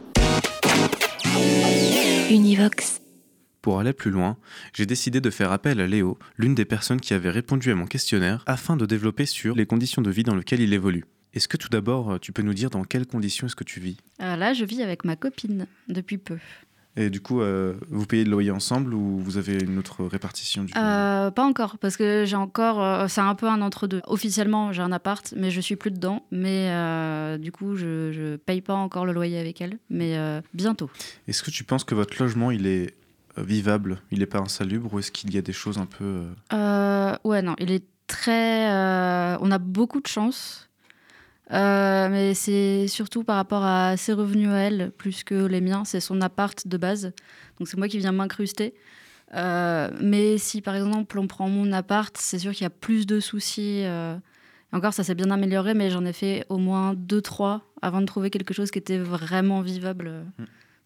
[2.29, 3.01] Univox.
[3.63, 4.37] Pour aller plus loin,
[4.73, 7.87] j'ai décidé de faire appel à Léo, l'une des personnes qui avait répondu à mon
[7.87, 11.05] questionnaire, afin de développer sur les conditions de vie dans lesquelles il évolue.
[11.33, 13.97] Est-ce que tout d'abord, tu peux nous dire dans quelles conditions est-ce que tu vis?
[14.21, 16.37] Euh, là, je vis avec ma copine depuis peu.
[16.97, 20.63] Et du coup, euh, vous payez le loyer ensemble ou vous avez une autre répartition
[20.63, 22.81] du Euh, pas encore, parce que j'ai encore.
[22.81, 24.01] euh, c'est un peu un entre-deux.
[24.07, 26.25] Officiellement, j'ai un appart, mais je suis plus dedans.
[26.31, 29.77] Mais euh, du coup, je, je paye pas encore le loyer avec elle.
[29.89, 30.89] Mais euh, bientôt.
[31.27, 32.93] Est-ce que tu penses que votre logement, il est
[33.37, 34.01] euh, vivable?
[34.11, 36.05] Il n'est pas insalubre ou est-ce qu'il y a des choses un peu...
[36.05, 38.71] euh, Euh, ouais, non, il est très.
[38.71, 40.69] euh, on a beaucoup de chance.
[41.51, 45.85] Euh, mais c'est surtout par rapport à ses revenus à elle, plus que les miens.
[45.85, 47.13] C'est son appart de base.
[47.59, 48.73] Donc c'est moi qui viens m'incruster.
[49.33, 53.05] Euh, mais si par exemple on prend mon appart, c'est sûr qu'il y a plus
[53.05, 53.81] de soucis.
[53.83, 54.17] euh,
[54.71, 58.05] encore, ça s'est bien amélioré, mais j'en ai fait au moins deux, trois avant de
[58.05, 60.23] trouver quelque chose qui était vraiment vivable, euh,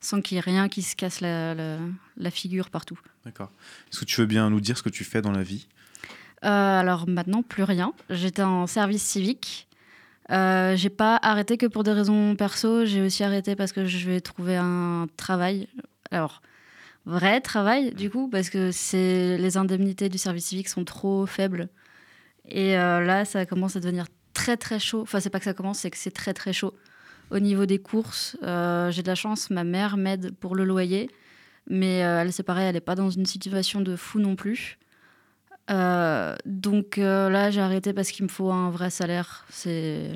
[0.01, 1.77] sans qu'il y ait rien qui se casse la, la-
[2.17, 2.99] la figure partout.
[3.25, 3.51] D'accord.
[3.91, 5.67] Est-ce que tu veux bien nous dire ce que tu fais dans la vie?
[6.45, 7.93] Euh, alors maintenant, plus rien.
[8.09, 9.67] J'étais en service civique.
[10.31, 12.85] Euh, j'ai pas arrêté que pour des raisons perso.
[12.85, 15.67] J'ai aussi arrêté parce que je vais trouver un travail.
[16.11, 16.41] Alors,
[17.05, 18.71] vrai travail, du coup, parce que
[19.37, 21.69] les indemnités du service civique sont trop faibles.
[22.47, 25.01] Et euh, là, ça commence à devenir très très chaud.
[25.01, 26.73] Enfin, c'est pas que ça commence, c'est que c'est très très chaud.
[27.31, 31.09] Au niveau des courses, euh, j'ai de la chance, ma mère m'aide pour le loyer.
[31.67, 34.79] Mais elle, c'est pareil, elle n'est pas dans une situation de fou non plus.
[35.69, 39.45] Euh, donc euh, là, j'ai arrêté parce qu'il me faut un vrai salaire.
[39.49, 40.11] C'est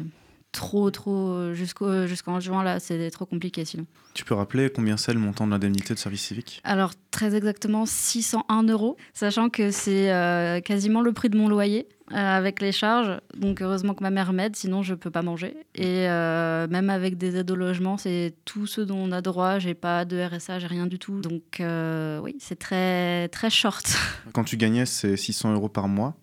[0.52, 1.54] trop, trop.
[1.54, 3.86] jusqu'au- Jusqu'en juin, là, c'est trop compliqué sinon.
[4.14, 6.62] Tu peux rappeler combien c'est le montant de l'indemnité de service civique?
[6.64, 11.88] Alors, très exactement 601 euros, sachant que c'est euh, quasiment le prix de mon loyer
[11.90, 13.20] euh, avec les charges.
[13.36, 15.56] Donc, heureusement que ma mère m'aide, sinon je peux pas manger.
[15.76, 19.60] Et euh, même avec des aides au logement, c'est tout ce dont on a droit.
[19.60, 21.22] J'ai pas de RSA, j'ai rien du tout.
[21.22, 23.98] Donc, euh, oui, c'est très, très short.
[24.34, 26.16] Quand tu gagnais ces 600 euros par mois,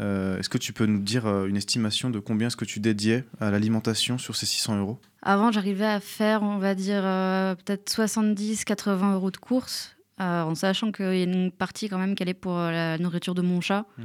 [0.00, 2.80] euh, est-ce que tu peux nous dire euh, une estimation de combien est-ce que tu
[2.80, 4.98] dédiais à l'alimentation sur ces 600 euros?
[5.22, 10.54] Avant, j'arrivais à faire, on va dire, euh, peut-être 70-80 euros de courses, euh, en
[10.54, 13.42] sachant qu'il y a une partie quand même qui allait pour euh, la nourriture de
[13.42, 13.84] mon chat.
[13.98, 14.02] Mm.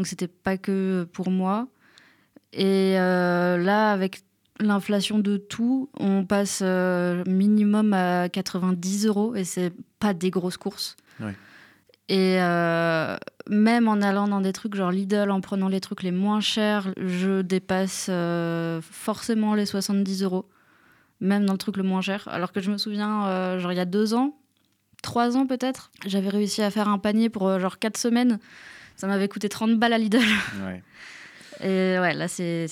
[0.00, 1.68] Donc, c'était pas que pour moi.
[2.54, 4.22] Et euh, là, avec
[4.58, 10.56] l'inflation de tout, on passe euh, minimum à 90 euros et c'est pas des grosses
[10.56, 10.96] courses.
[11.20, 11.36] Ouais.
[12.08, 13.14] Et euh,
[13.46, 16.94] même en allant dans des trucs genre Lidl, en prenant les trucs les moins chers,
[16.96, 18.08] je dépasse
[18.90, 20.48] forcément les 70 euros.
[21.20, 22.26] Même dans le truc le moins cher.
[22.28, 24.34] Alors que je me souviens, genre il y a deux ans,
[25.02, 28.38] trois ans peut-être, j'avais réussi à faire un panier pour genre quatre semaines.
[29.00, 30.18] Ça m'avait coûté 30 balles à Lidl.
[30.62, 30.82] Ouais.
[31.62, 32.66] Et ouais, là c'est.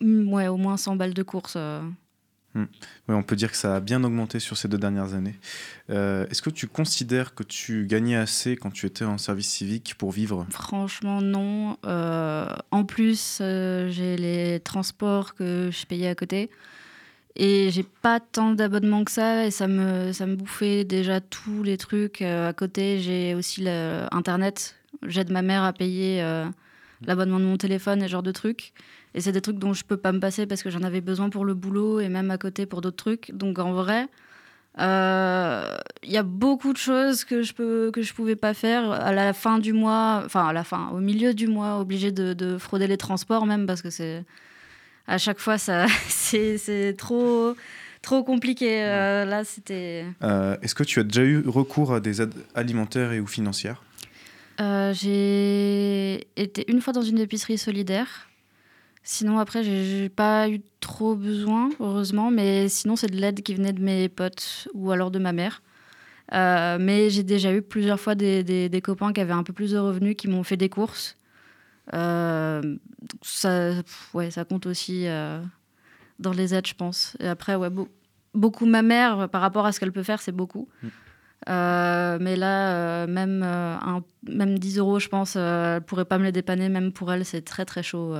[0.00, 1.54] Mm, Ouais, au moins 100 balles de course.
[1.56, 1.80] euh.
[2.54, 2.64] Hmm.
[3.08, 5.34] Ouais, on peut dire que ça a bien augmenté sur ces deux dernières années.
[5.90, 9.94] Euh, Est-ce que tu considères que tu gagnais assez quand tu étais en service civique
[9.98, 10.46] pour vivre?
[10.50, 11.76] Franchement, non.
[11.84, 16.48] Euh, en plus, j'ai les transports que je payais à côté.
[17.38, 19.44] Et j'ai pas tant d'abonnements que ça.
[19.44, 22.22] Et ça me, ça me bouffait déjà tous les trucs.
[22.22, 24.75] À côté, j'ai aussi le Internet.
[25.06, 26.46] J'aide ma mère à payer euh,
[27.06, 28.72] l'abonnement de mon téléphone et ce genre de trucs.
[29.14, 31.30] Et c'est des trucs dont je peux pas me passer parce que j'en avais besoin
[31.30, 33.30] pour le boulot et même à côté pour d'autres trucs.
[33.32, 34.08] Donc en vrai,
[34.78, 38.90] euh, il y a beaucoup de choses que je peux que je pouvais pas faire
[38.90, 42.34] à la fin du mois, enfin à la fin, au milieu du mois, obligé de,
[42.34, 44.24] de frauder les transports même parce que c'est
[45.06, 47.54] à chaque fois ça c'est c'est trop
[48.02, 48.84] trop compliqué.
[48.84, 53.12] Euh, là c'était Euh, Est-ce que tu as déjà eu recours à des aides alimentaires
[53.12, 53.82] et ou financières?
[54.60, 58.28] Euh, j'ai été une fois dans une épicerie solidaire.
[59.02, 63.72] Sinon, après, j'ai pas eu trop besoin, heureusement, mais sinon, c'est de l'aide qui venait
[63.72, 65.62] de mes potes ou alors de ma mère.
[66.32, 69.78] Euh, mais j'ai déjà eu plusieurs fois des, copains qui avaient un peu plus de
[69.78, 71.16] revenus qui m'ont fait des courses.
[71.94, 72.76] Euh,
[73.22, 73.74] ça,
[74.12, 75.06] ouais, ça compte aussi
[76.18, 77.16] dans les aides, je pense.
[77.20, 77.88] Et après, ouais, beau-
[78.34, 80.68] beaucoup ma mère, par rapport à ce qu'elle peut faire, c'est beaucoup.
[81.48, 86.18] Euh, mais là, euh, même, euh, un- même 10 euros, je pense, elle pourrait pas
[86.18, 86.68] me les dépanner.
[86.68, 88.14] Même pour elle, c'est très très chaud.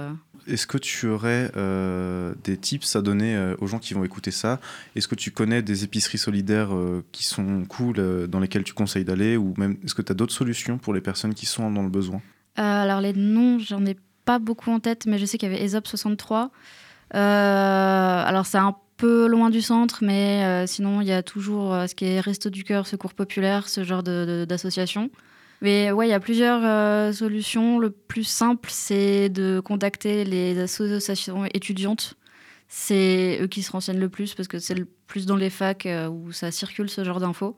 [0.46, 1.50] Est-ce que tu aurais
[2.44, 4.60] des tips à donner aux gens qui vont écouter ça?
[4.94, 6.70] Est-ce que tu connais des épiceries solidaires
[7.10, 9.36] qui sont cool, dans lesquelles tu conseilles d'aller?
[9.36, 11.88] Ou même, est-ce que tu as d'autres solutions pour les personnes qui sont dans le
[11.90, 12.20] besoin?
[12.54, 15.64] Alors les noms, j'en ai pas beaucoup en tête, mais je sais qu'il y avait
[15.64, 16.50] Aesop 63.
[17.14, 17.18] Euh,
[18.24, 21.86] alors c'est un peu loin du centre, mais euh, sinon il y a toujours euh,
[21.86, 25.10] ce qui est Resto du Cœur, Secours Populaire, ce genre de- de- d'association.
[25.62, 27.78] Mais ouais, il y a plusieurs euh, solutions.
[27.78, 32.14] Le plus simple, c'est de contacter les associations étudiantes.
[32.68, 35.88] C'est eux qui se renseignent le plus parce que c'est le plus dans les facs
[36.10, 37.56] où ça circule ce genre d'infos.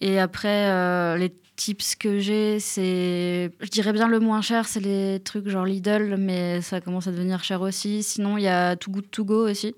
[0.00, 3.50] Et après, les tips que j'ai, c'est.
[3.60, 7.12] Je dirais bien le moins cher, c'est les trucs genre Lidl, mais ça commence à
[7.12, 8.02] devenir cher aussi.
[8.02, 9.74] Sinon, il y a Too Good To Go aussi.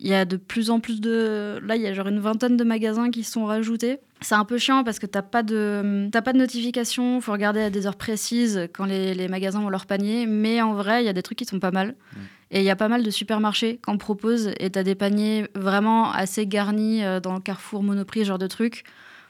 [0.00, 1.60] Il y a de plus en plus de.
[1.64, 3.98] Là, il y a genre une vingtaine de magasins qui sont rajoutés.
[4.20, 7.20] C'est un peu chiant parce que t'as pas de t'as pas de notification.
[7.20, 10.26] Faut regarder à des heures précises quand les, les magasins ont leur panier.
[10.26, 11.96] Mais en vrai, il y a des trucs qui sont pas mal.
[12.50, 14.52] Et il y a pas mal de supermarchés qu'on propose.
[14.60, 18.84] Et t'as des paniers vraiment assez garnis euh, dans le Carrefour Monoprix, genre de trucs,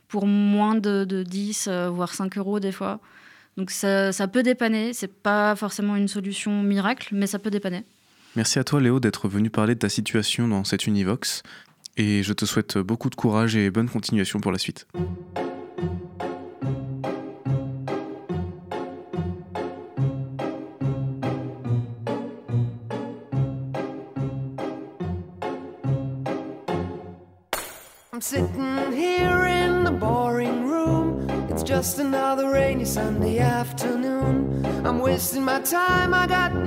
[0.06, 3.00] pour moins de, de 10, euh, voire 5 euros des fois.
[3.56, 4.92] Donc ça, ça peut dépanner.
[4.92, 7.84] C'est pas forcément une solution miracle, mais ça peut dépanner.
[8.38, 11.42] Merci à toi Léo d'être venu parler de ta situation dans cette Univox.
[11.96, 14.86] Et je te souhaite beaucoup de courage et bonne continuation pour la suite.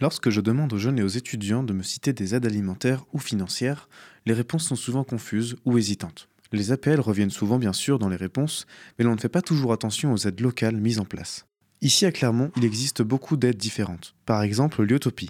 [0.00, 3.18] Lorsque je demande aux jeunes et aux étudiants de me citer des aides alimentaires ou
[3.18, 3.90] financières,
[4.24, 6.30] les réponses sont souvent confuses ou hésitantes.
[6.52, 8.66] Les APL reviennent souvent bien sûr dans les réponses,
[8.98, 11.44] mais l'on ne fait pas toujours attention aux aides locales mises en place.
[11.82, 14.14] Ici à Clermont, il existe beaucoup d'aides différentes.
[14.24, 15.28] Par exemple, l'Utopie.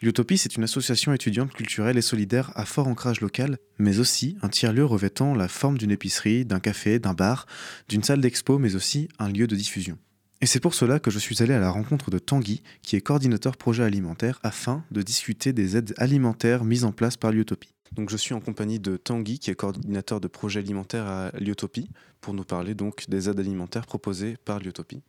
[0.00, 4.48] L'Utopie, c'est une association étudiante culturelle et solidaire à fort ancrage local, mais aussi un
[4.48, 7.46] tiers-lieu revêtant la forme d'une épicerie, d'un café, d'un bar,
[7.88, 9.98] d'une salle d'expo, mais aussi un lieu de diffusion.
[10.42, 13.00] Et c'est pour cela que je suis allé à la rencontre de Tanguy, qui est
[13.00, 17.72] coordinateur projet alimentaire, afin de discuter des aides alimentaires mises en place par l'Utopie.
[17.92, 21.88] Donc je suis en compagnie de Tanguy, qui est coordinateur de projet alimentaire à l'Utopie,
[22.20, 25.02] pour nous parler donc des aides alimentaires proposées par l'Utopie.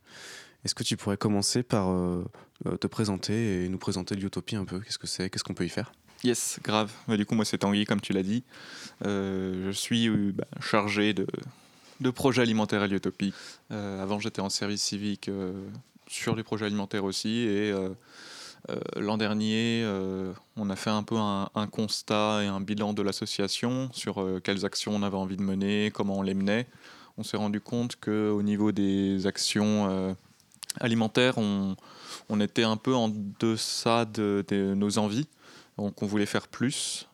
[0.64, 2.24] Est-ce que tu pourrais commencer par euh,
[2.66, 4.78] euh, te présenter et nous présenter l'Utopie un peu?
[4.78, 5.30] Qu'est-ce que c'est?
[5.30, 5.90] Qu'est-ce qu'on peut y faire?
[6.22, 6.92] Yes, grave.
[7.08, 8.44] Bah, du coup, moi, c'est Tanguy, comme tu l'as dit.
[9.04, 11.26] Euh, je suis bah, chargé de,
[12.00, 13.32] de projets alimentaires l'Utopie.
[13.70, 15.52] Euh, avant, j'étais en service civique euh,
[16.06, 17.40] sur les projets alimentaires aussi.
[17.40, 17.90] Et euh,
[18.70, 19.86] euh, l'an dernier,
[20.56, 24.94] on a fait un peu un, constat et un bilan de l'association sur quelles actions
[24.94, 26.66] on avait envie de mener, comment on les menait.
[27.16, 30.16] On s'est rendu compte qu'au niveau des actions
[30.80, 31.76] alimentaires, on,
[32.40, 35.28] était un peu en deçà de, de nos envies.
[35.76, 37.06] Donc on voulait faire plus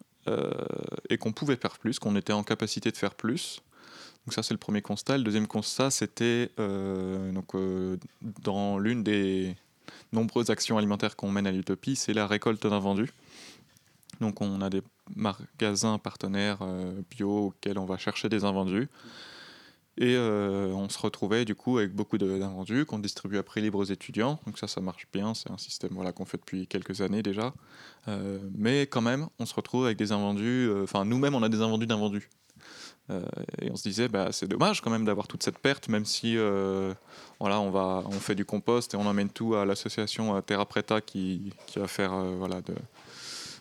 [1.09, 3.61] et qu'on pouvait faire plus, qu'on était en capacité de faire plus.
[4.27, 5.19] Donc ça c'est le premier constat.
[5.19, 7.97] Le deuxième constat c'était euh, donc euh,
[8.43, 9.57] dans l'une des
[10.13, 13.13] nombreuses actions alimentaires qu'on mène à l'Utopie, c'est la récolte d'invendus.
[14.21, 14.83] Donc on a des
[15.17, 18.89] magasins partenaires euh, bio auxquels on va chercher des invendus.
[20.03, 24.41] Et on se retrouvait du coup avec beaucoup d'invendus qu'on distribue après libre aux étudiants.
[24.47, 25.35] Donc ça, ça marche bien.
[25.35, 27.53] C'est un système voilà, qu'on fait depuis quelques années déjà.
[28.57, 30.71] Mais quand même, on se retrouve avec des invendus.
[30.83, 32.31] Enfin, nous-mêmes, on a des invendus d'invendus.
[33.11, 33.23] Euh,
[33.61, 36.37] et on se disait, bah, c'est dommage quand même d'avoir toute cette perte, même si
[36.37, 36.95] euh,
[37.41, 41.01] voilà, on, va, on fait du compost et on emmène tout à l'association Terra Preta
[41.01, 42.75] qui, qui va faire euh, voilà, de,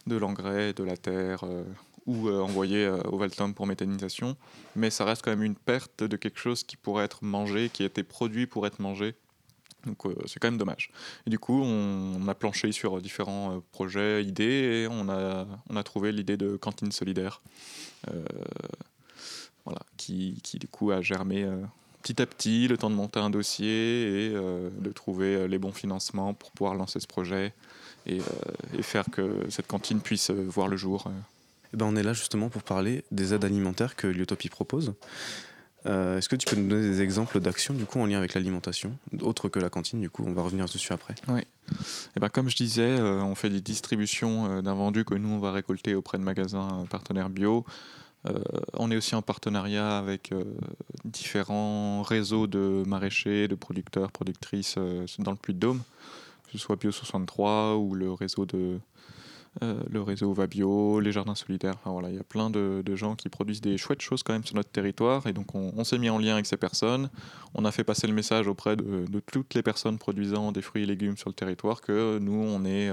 [0.07, 1.43] de l'engrais, de la terre,
[2.05, 4.35] ou euh, envoyer euh, au Valtom pour méthanisation.
[4.75, 7.83] Mais ça reste quand même une perte de quelque chose qui pourrait être mangé, qui
[7.83, 9.15] a été produit pour être mangé.
[9.85, 10.91] Donc c'est quand même dommage.
[11.25, 15.77] Et du coup, on, on a planché sur différents projets, idées, et on a, on
[15.77, 17.41] a trouvé l'idée de cantine solidaire,
[19.65, 21.57] voilà, qui, qui du coup a germé euh,
[22.01, 25.57] petit à petit, le temps de monter un dossier et euh, de trouver euh, les
[25.59, 27.53] bons financements pour pouvoir lancer ce projet
[28.05, 28.19] et,
[28.77, 31.07] et faire que cette cantine puisse voir le jour.
[31.07, 31.11] euh.
[31.73, 34.93] Eh ben, on est là justement pour parler des aides alimentaires que l'Utopie propose.
[35.85, 38.33] Euh, Est-ce que tu peux nous donner des exemples d'actions du coup en lien avec
[38.33, 40.25] l'alimentation, autres que la cantine du coup?
[40.27, 41.15] On va revenir dessus après.
[41.27, 41.41] Oui.
[42.15, 45.39] Et ben, comme je disais, euh, on fait des distributions euh, d'invendus que nous, on
[45.39, 47.65] va récolter auprès de magasins partenaires bio.
[48.27, 48.33] Euh,
[48.73, 50.43] on est aussi en partenariat avec euh,
[51.05, 55.81] différents réseaux de maraîchers, de producteurs, productrices euh, dans le Puy-de-Dôme,
[56.45, 58.79] que ce soit Bio 63 ou le réseau de
[59.61, 61.75] le réseau Va Bio, les jardins solidaires.
[61.83, 64.55] Voilà, il y a plein de, gens qui produisent des chouettes choses quand même sur
[64.55, 67.09] notre territoire et donc on, s'est mis en lien avec ces personnes.
[67.55, 70.85] On a fait passer le message auprès de, toutes les personnes produisant des fruits et
[70.85, 72.89] légumes sur le territoire que nous on est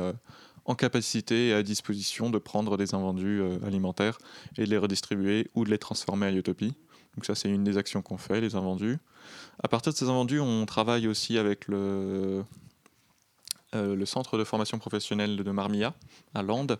[0.66, 4.18] en capacité et à disposition de prendre des invendus euh, alimentaires
[4.58, 6.74] et de les redistribuer ou de les transformer à Utopie.
[7.14, 8.98] Donc ça c'est une des actions qu'on fait, les invendus.
[9.62, 12.44] À partir de ces invendus, on travaille aussi avec le,
[13.74, 15.94] euh, centre de formation professionnelle de Marmilla
[16.34, 16.78] à Landes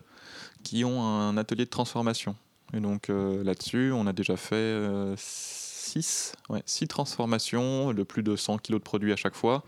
[0.63, 2.35] qui ont un atelier de transformation.
[2.73, 4.85] Et donc euh, là-dessus, on a déjà fait
[5.15, 6.33] 6
[6.65, 9.63] six transformations de plus de 100 kg de produits à chaque fois.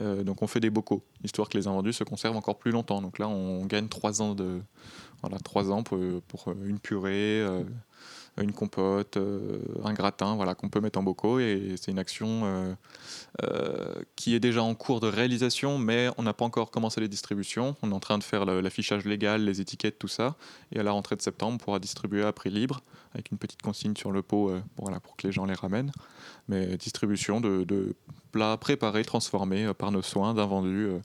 [0.00, 3.00] Euh, donc on fait des bocaux, histoire que les invendus se conservent encore plus longtemps.
[3.00, 4.60] Donc là, on gagne 3 ans, de,
[5.22, 7.62] voilà, trois ans pour, pour une purée, euh,
[8.42, 11.38] une compote, euh, un gratin voilà, qu'on peut mettre en bocaux.
[11.40, 12.74] Et c'est une action euh,
[13.42, 13.85] euh,
[14.16, 17.76] qui est déjà en cours de réalisation, mais on n'a pas encore commencé les distributions.
[17.82, 20.36] On est en train de faire l'affichage légal, les étiquettes, tout ça.
[20.72, 22.80] Et à la rentrée de septembre, on pourra distribuer à prix libre,
[23.12, 25.92] avec une petite consigne sur le pot euh, voilà, pour que les gens les ramènent.
[26.48, 27.94] Mais distribution de, de
[28.32, 30.86] plats préparés, transformés euh, par nos soins, d'invendus.
[30.86, 30.98] euh,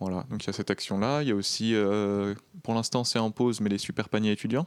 [0.00, 1.22] voilà, donc il y a cette action-là.
[1.22, 4.66] Il y a aussi, euh, pour l'instant c'est en pause, mais les super paniers étudiants.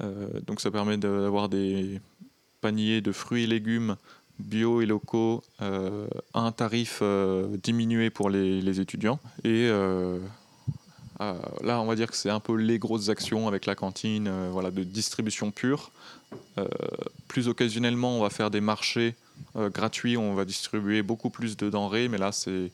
[0.00, 2.00] Euh, donc ça permet d'avoir des
[2.60, 3.96] paniers de fruits et légumes
[4.38, 9.18] bio et locaux euh, un tarif euh, diminué pour les, les étudiants.
[9.44, 10.18] Et euh,
[11.20, 14.30] euh, là, on va dire que c'est un peu les grosses actions avec la cantine
[14.50, 15.90] voilà, de distribution pure.
[17.28, 19.14] Plus occasionnellement, on va faire des marchés
[19.54, 22.72] gratuits, on va distribuer beaucoup plus de denrées, mais là, c'est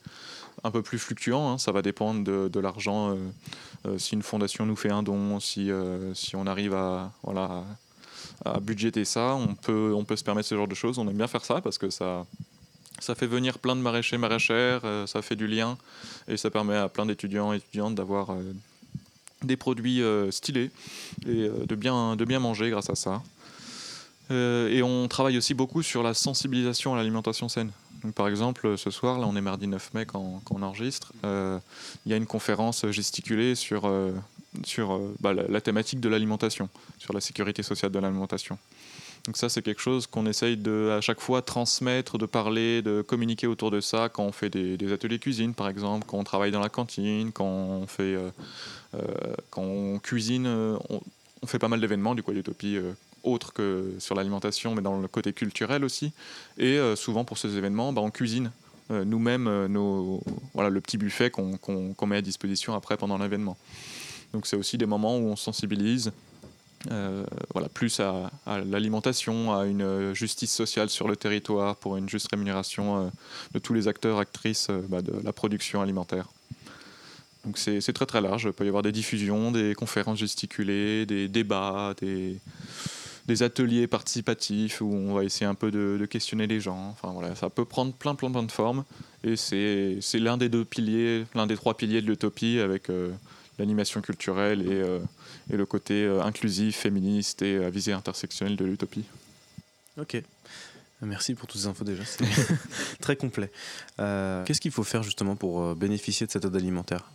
[0.65, 1.53] un peu plus fluctuant.
[1.53, 1.59] hein.
[1.59, 3.17] Ça va dépendre de, l'argent.
[3.99, 5.71] si une fondation nous fait un don, si,
[6.15, 7.65] si on arrive à, voilà, à,
[8.45, 10.99] à budgéter ça, on peut, on peut se permettre ce genre de choses.
[10.99, 12.26] On aime bien faire ça parce que ça,
[13.01, 15.76] Ça fait venir plein de maraîchers, maraîchères, euh, ça fait du lien
[16.28, 18.53] et ça permet à plein d'étudiants et étudiantes d'avoir euh,
[19.43, 20.70] des produits euh, stylés
[21.26, 23.22] et de, bien, de bien manger grâce à ça.
[24.30, 27.70] Et on travaille aussi beaucoup sur la sensibilisation à l'alimentation saine.
[28.14, 32.14] Par exemple, ce soir, là on est mardi 9 mai quand, on enregistre, il y
[32.14, 33.93] a une conférence gesticulée sur,
[34.64, 38.59] sur euh, bah, la, thématique de l'alimentation, sur la sécurité sociale de l'alimentation.
[39.26, 43.03] Donc ça, c'est quelque chose qu'on essaye de à chaque fois transmettre, de parler, de
[43.03, 46.24] communiquer autour de ça quand on fait des, des ateliers cuisine, par exemple, quand on
[46.24, 48.30] travaille dans la cantine, quand on fait, euh,
[48.94, 49.00] euh,
[49.50, 51.00] quand on cuisine, on,
[51.46, 52.92] fait pas mal d'événements du coup à l'Utopie, euh,
[53.22, 56.12] autres que sur l'alimentation, mais dans le côté culturel aussi.
[56.59, 58.50] Et souvent pour ces événements, bah, on cuisine
[58.90, 60.20] nous-mêmes nos,
[60.55, 63.57] voilà, le petit buffet qu'on met à disposition après pendant l'événement.
[64.33, 66.12] Donc c'est aussi des moments où on sensibilise
[66.91, 72.09] euh, voilà, plus à, l'alimentation, à une euh, justice sociale sur le territoire, pour une
[72.09, 73.11] juste rémunération euh,
[73.53, 76.28] de tous les acteurs, actrices bah, de la production alimentaire.
[77.45, 78.45] Donc c'est très très large.
[78.45, 82.39] Il peut y avoir des diffusions, des conférences gesticulées, des débats, des,
[83.43, 86.91] ateliers participatifs où on va essayer un peu de, de questionner les gens.
[86.91, 88.85] Enfin voilà, ça peut prendre plein plein plein de formes
[89.24, 92.89] et c'est l'un des deux piliers, l'un des trois piliers de l'utopie avec
[93.59, 94.98] l'animation culturelle et, euh,
[95.53, 99.05] et le côté euh, inclusif, féministe et à visée intersectionnelle de l'utopie.
[100.00, 100.22] Ok.
[101.03, 102.24] Merci pour toutes ces infos déjà, c'est
[103.00, 103.50] très complet.
[103.98, 107.11] Euh, Qu'est-ce qu'il faut faire justement pour euh, bénéficier de cette aide alimentaire?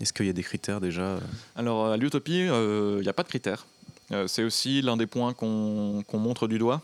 [0.00, 1.20] Est-ce qu'il y a des critères déjà euh?
[1.56, 3.66] Alors à l'utopie, il n'y a pas de critères.
[4.12, 6.82] Euh, c'est aussi l'un des points qu'on qu'on montre du doigt.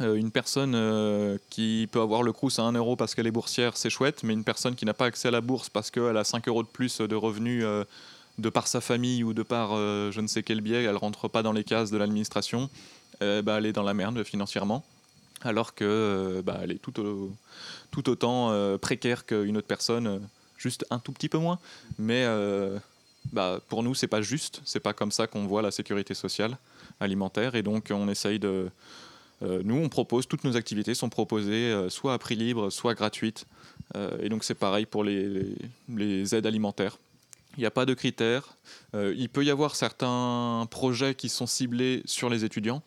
[0.00, 3.32] Euh, une personne euh, qui peut avoir le crous à 1 euro parce qu'elle est
[3.32, 6.16] boursière, c'est chouette, mais une personne qui n'a pas accès à la bourse parce qu'elle
[6.16, 7.84] a 5 euros de plus de revenus euh,
[8.38, 11.44] de par sa famille ou de par je ne sais quel biais, elle rentre pas
[11.44, 12.68] dans les cases de l'administration,
[13.20, 14.84] bah, elle est dans la merde financièrement.
[15.42, 16.92] Alors que bah, elle est tout,
[17.92, 20.20] tout autant précaire qu'une autre personne,
[20.58, 21.60] juste un tout petit peu moins.
[21.96, 22.26] Mais
[23.32, 26.58] bah, pour nous, c'est pas juste, c'est pas comme ça qu'on voit la sécurité sociale
[26.98, 28.68] alimentaire, et donc on essaye de.
[29.42, 32.94] Euh, nous, on propose, toutes nos activités sont proposées euh, soit à prix libre, soit
[32.94, 33.46] gratuites.
[33.96, 36.98] Euh, et donc c'est pareil pour les, aides alimentaires.
[37.56, 38.56] Il n'y a pas de critères.
[38.94, 42.82] Il peut y avoir certains projets qui sont ciblés sur les étudiants,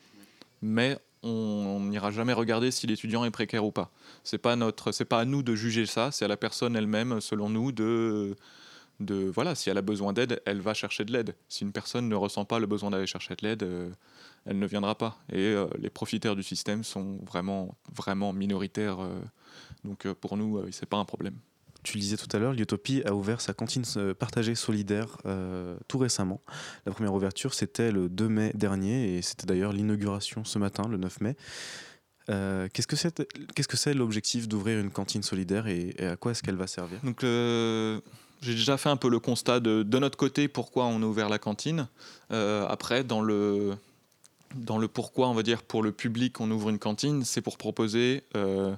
[0.62, 3.90] mais on n'ira jamais regarder si l'étudiant est précaire ou pas.
[4.26, 4.58] C'est pas
[4.92, 8.36] c'est pas à nous de juger ça, c'est à la personne elle-même, selon nous, de
[9.00, 11.36] de voilà, si elle a besoin d'aide, elle va chercher de l'aide.
[11.50, 13.90] Si une personne ne ressent pas le besoin d'aller chercher de l'aide, euh,
[14.46, 15.20] elle ne viendra pas.
[15.32, 19.00] Et euh, les profiteurs du système sont vraiment, vraiment minoritaires.
[19.02, 19.20] euh,
[19.84, 21.36] donc euh, pour nous, euh, c'est pas un problème.
[21.84, 23.84] Tu le disais tout à l'heure, l'Utopie a ouvert sa cantine
[24.20, 26.42] partagée solidaire euh, tout récemment.
[26.86, 30.98] La première ouverture, c'était le 2 mai dernier et c'était d'ailleurs l'inauguration ce matin, le
[30.98, 31.38] 9 mai.
[32.30, 33.26] Euh, Qu'est-ce que c'est
[33.56, 36.68] qu'est-ce que c'est l'objectif d'ouvrir une cantine solidaire et, et à quoi est-ce qu'elle va
[36.68, 37.00] servir?
[37.04, 38.02] Donc euh,
[38.42, 41.30] j'ai déjà fait un peu le constat de, de notre côté pourquoi on a ouvert
[41.30, 41.88] la cantine.
[42.32, 43.76] Euh, après, dans le,
[44.56, 47.58] dans le pourquoi, on va dire, pour le public, on ouvre une cantine, c'est pour
[47.58, 48.76] proposer euh,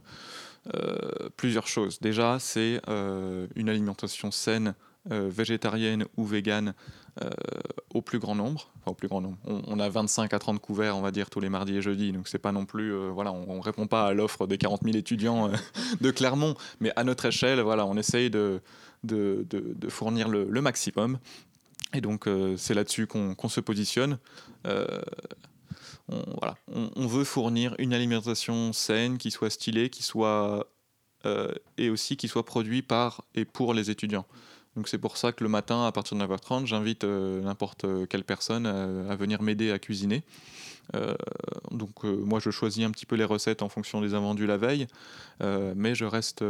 [0.76, 2.00] euh, plusieurs choses.
[2.00, 4.76] Déjà, c'est une alimentation saine,
[5.10, 6.74] végétarienne ou végane
[7.94, 8.70] au plus grand nombre.
[8.80, 9.38] Enfin, au plus grand nombre.
[9.46, 12.12] On, a 25 à 30 couverts, on va dire, tous les mardis et jeudis.
[12.12, 12.96] Donc, c'est pas non plus.
[13.10, 15.50] voilà, on, on répond pas à l'offre des 40 000 étudiants
[16.02, 16.56] de Clermont.
[16.80, 18.62] Mais à notre échelle, voilà, on essaye de,
[19.04, 19.46] de,
[19.90, 21.20] fournir le, maximum.
[21.94, 24.20] Et donc, euh, c'est là-dessus qu'on se positionne.
[24.68, 25.02] Euh,
[26.08, 30.68] on, voilà, on, veut fournir une alimentation saine, qui soit stylée, qui soit
[31.26, 34.26] euh, et aussi qui soit produite par et pour les étudiants.
[34.76, 38.66] Donc c'est pour ça que le matin, à partir de 9h30, j'invite n'importe quelle personne
[38.66, 40.24] à venir m'aider à cuisiner.
[40.96, 41.16] Euh,
[41.72, 44.58] donc euh, moi je choisis un petit peu les recettes en fonction des invendus la
[44.58, 44.88] veille,
[45.42, 46.44] euh, mais je reste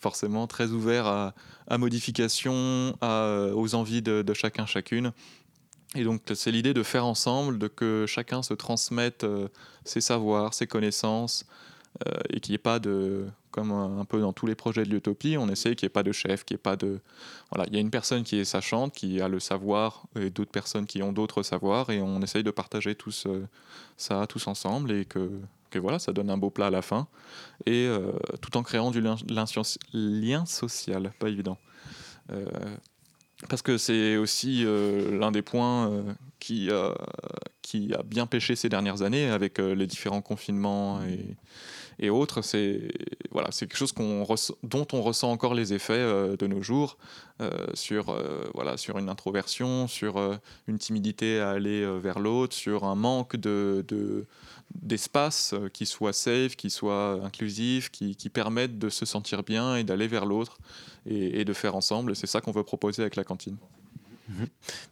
[0.00, 1.34] forcément très ouvert à,
[1.68, 5.12] à modifications, aux envies de, chacun chacune.
[5.94, 9.26] Et donc c'est l'idée de faire ensemble, de que chacun se transmette
[9.84, 11.44] ses savoirs, ses connaissances,
[12.30, 15.36] et qu'il n'y ait pas de, comme un, peu dans tous les projets de l'utopie,
[15.38, 17.00] on essaie qu'il n'y ait pas de chef, qu'il n'y ait pas de...
[17.50, 20.50] Voilà, il y a une personne qui est sachante, qui a le savoir, et d'autres
[20.50, 23.46] personnes qui ont d'autres savoirs, et on essaye de partager tous euh,
[23.98, 25.30] ça tous ensemble, et que,
[25.70, 27.06] que voilà, ça donne un beau plat à la fin,
[27.66, 31.58] et euh, tout en créant du lien, lien soci- lien social, pas évident.
[32.30, 32.46] Euh,
[33.48, 36.94] parce que c'est aussi euh, l'un des points euh, qui, euh,
[37.60, 41.36] qui a bien pêché ces dernières années avec euh, les différents confinements et,
[41.98, 42.42] et autres.
[42.42, 42.90] C'est
[43.30, 46.98] voilà, c'est quelque chose dont on ressent encore les effets euh, de nos jours
[47.40, 52.84] euh, sur, euh, voilà, sur une introversion, sur une timidité à aller vers l'autre, sur
[52.84, 54.26] un manque de, de-
[54.74, 59.84] d'espace qui soit safe, qui soit inclusif, qui, qui permette de se sentir bien et
[59.84, 60.58] d'aller vers l'autre
[61.06, 62.16] et, de faire ensemble.
[62.16, 63.56] C'est ça qu'on veut proposer avec la cantine.
[64.32, 64.46] Mhm.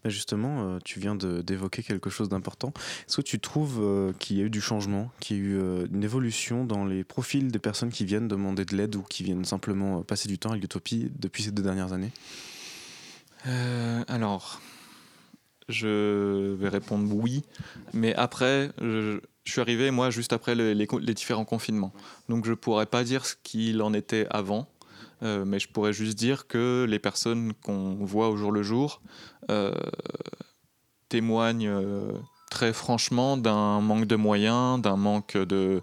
[0.05, 2.73] Bah justement, euh, tu viens d'évoquer quelque chose d'important.
[3.09, 5.59] Est-ce que tu trouves euh, qu'il y a eu du changement, qu'il y a eu
[5.59, 9.23] euh, une évolution dans les profils des personnes qui viennent demander de l'aide ou qui
[9.23, 12.13] viennent simplement passer du temps à l'utopie depuis ces deux dernières années?
[14.09, 14.61] Alors,
[15.71, 17.43] je vais répondre oui,
[17.95, 21.93] mais après, je, suis arrivé moi juste après le- les, les différents confinements,
[22.29, 24.69] donc je pourrais pas dire ce qu'il en était avant.
[25.23, 29.03] Euh, mais je pourrais juste dire que les personnes qu'on voit au jour le jour
[29.51, 29.73] euh,
[31.09, 32.13] témoignent euh,
[32.51, 35.83] très franchement d'un manque de moyens, d'un manque de,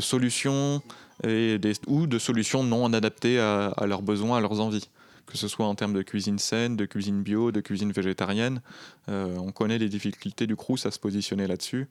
[0.00, 0.82] solutions
[1.24, 4.88] et ou de solutions non adaptées à, leurs besoins, à leurs envies.
[5.26, 8.60] Que ce soit en termes de cuisine saine, de cuisine bio, de cuisine végétarienne.
[9.06, 11.86] On connaît les difficultés du Crous à se positionner là-dessus.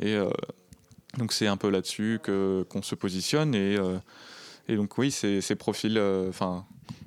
[0.00, 0.18] Et
[1.16, 3.54] donc c'est un peu là-dessus que- qu'on se positionne.
[3.54, 3.78] Et,
[4.68, 6.64] et donc oui, ces, ces profils, euh, enfin,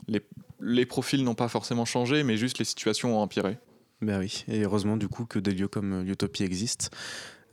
[0.08, 0.22] les,
[0.62, 3.58] les profils n'ont pas forcément changé, mais juste les situations ont empiré.
[4.02, 6.88] Ben oui, et heureusement du coup que des lieux comme euh, l'Utopie existent.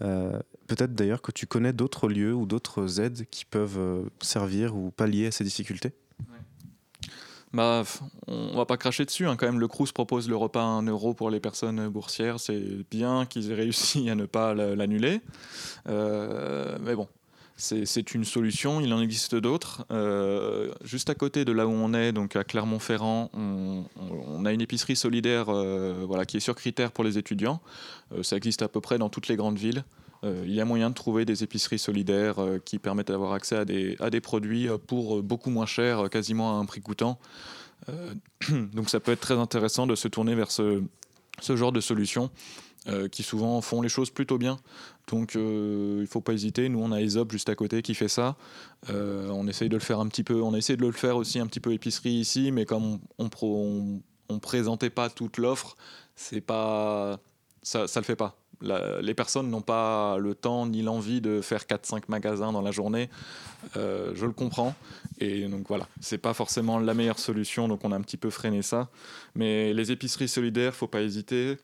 [0.03, 0.39] Euh,
[0.69, 5.27] Peut-être d'ailleurs que tu connais d'autres lieux ou d'autres aides qui peuvent servir ou pallier
[5.27, 5.93] à ces difficultés?
[7.53, 7.83] Bah,
[8.27, 9.27] on va pas cracher dessus.
[9.27, 9.37] hein.
[9.37, 12.41] Quand même, le Crous propose le repas à 1 euro pour les personnes boursières.
[12.41, 15.21] C'est bien qu'ils aient réussi à ne pas la- l'annuler.
[15.89, 17.07] Euh, mais bon,
[17.57, 18.81] c'est une solution.
[18.81, 19.85] Il en existe d'autres.
[19.91, 24.61] Euh, juste à côté de là où on est, donc à Clermont-Ferrand, on, a une
[24.61, 27.61] épicerie solidaire euh, voilà, qui est sur critère pour les étudiants.
[28.13, 29.85] Euh, ça existe à peu près dans toutes les grandes villes.
[30.25, 33.97] Il y a moyen de trouver des épiceries solidaires qui permettent d'avoir accès à des,
[33.99, 37.19] à des produits pour beaucoup moins cher, quasiment à un prix coûtant.
[38.73, 40.81] Donc ça peut être très intéressant de se tourner vers ce,
[41.41, 42.31] ce genre de solutions
[43.11, 44.61] qui souvent font les choses plutôt bien.
[45.09, 46.69] Donc euh, il ne faut pas hésiter.
[46.69, 48.37] Nous, on a Aesop juste à côté qui fait ça.
[48.91, 50.41] Euh, on essaye de le faire un petit peu.
[50.43, 53.31] On essaie de le faire aussi un petit peu épicerie ici, mais comme on
[54.29, 55.77] on, présentait pas toute l'offre,
[56.17, 57.21] c'est pas
[57.63, 58.37] ça, ça le fait pas.
[58.63, 63.11] Les personnes n'ont pas le temps ni l'envie de faire 4-5 magasins dans la journée.
[63.77, 64.75] Euh, je le comprends.
[65.19, 68.31] Et donc voilà, c'est pas forcément la meilleure solution, donc on a un petit peu
[68.31, 68.89] freiné ça.
[69.35, 71.59] Mais les épiceries solidaires, faut pas hésiter.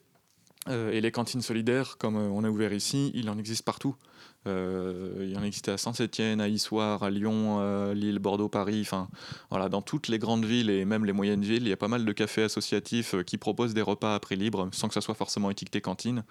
[0.68, 3.96] Euh, et les cantines solidaires, comme euh, on a ouvert ici, il en existe partout.
[4.46, 8.80] Euh, il en existait à Saint-Étienne, à Issoire, à Lyon, Lille, Bordeaux, Paris.
[8.80, 9.08] Enfin,
[9.50, 11.88] voilà, dans toutes les grandes villes et même les moyennes villes, il y a pas
[11.88, 15.14] mal de cafés associatifs qui proposent des repas à prix libre, sans que ça soit
[15.14, 16.24] forcément étiqueté cantine.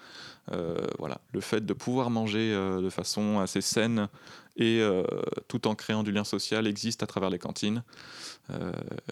[0.98, 4.08] Voilà, le fait de pouvoir manger de façon assez saine
[4.56, 4.82] et
[5.46, 7.84] tout en créant du lien social existe à travers les cantines.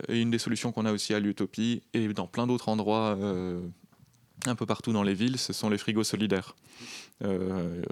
[0.09, 3.17] Et une des solutions qu'on a aussi à l'Utopie et dans plein d'autres endroits
[4.49, 6.55] un peu partout dans les villes, ce sont les frigos solidaires.
[7.25, 7.83] Euh,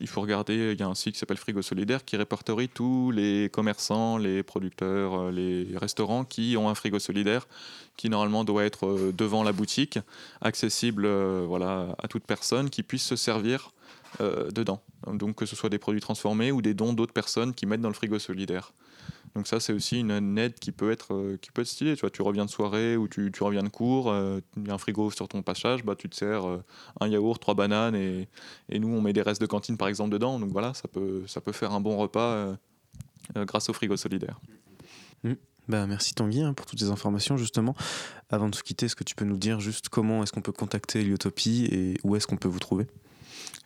[0.00, 3.12] il faut regarder, il y a un site qui s'appelle Frigo Solidaire qui répertorie tous
[3.12, 7.46] les commerçants, les producteurs, euh, les restaurants qui ont un frigo solidaire
[7.96, 10.00] qui normalement doit être euh, devant la boutique,
[10.40, 13.70] accessible à toute personne qui puisse se servir
[14.20, 14.80] dedans.
[15.12, 17.88] Donc que ce soit des produits transformés ou des dons d'autres personnes qui mettent dans
[17.88, 18.72] le frigo solidaire.
[19.34, 21.96] Donc ça, c'est aussi une, aide qui peut être, euh, qui peut être stylée.
[21.96, 24.14] Tu vois, tu reviens de soirée ou tu, reviens de cours,
[24.56, 26.62] il y a un frigo sur ton passage, bah, tu te sers euh,
[27.00, 28.28] un yaourt, trois bananes et,
[28.72, 30.38] nous, on met des restes de cantine par exemple dedans.
[30.38, 32.56] Donc voilà, ça peut, ça peut faire un bon repas euh,
[33.38, 34.40] grâce au frigo solidaire.
[35.24, 35.32] Mm.
[35.66, 37.74] Bah, merci Tanguy hein, pour toutes ces informations justement.
[38.30, 40.52] Avant de se quitter, est-ce que tu peux nous dire juste comment est-ce qu'on peut
[40.52, 42.86] contacter l'Utopie et où est-ce qu'on peut vous trouver?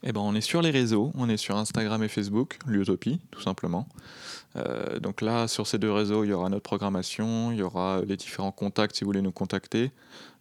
[0.03, 3.41] Eh ben, on est sur les réseaux, on est sur Instagram et Facebook, l'Utopie, tout
[3.41, 3.89] simplement.
[4.57, 8.03] Euh, donc là, sur ces deux réseaux, il y aura notre programmation, il y aura
[8.07, 9.91] les différents contacts si vous voulez nous contacter.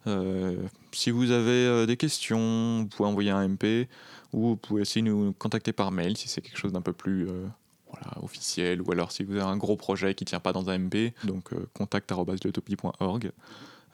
[0.06, 0.56] Euh,
[0.92, 3.88] si vous avez euh, des questions, vous pouvez envoyer un MP
[4.32, 7.28] ou vous pouvez aussi nous contacter par mail si c'est quelque chose d'un peu plus
[7.28, 7.46] euh,
[7.90, 10.70] voilà, officiel ou alors si vous avez un gros projet qui ne tient pas dans
[10.70, 13.32] un MP, donc euh, contact.l'utopie.org.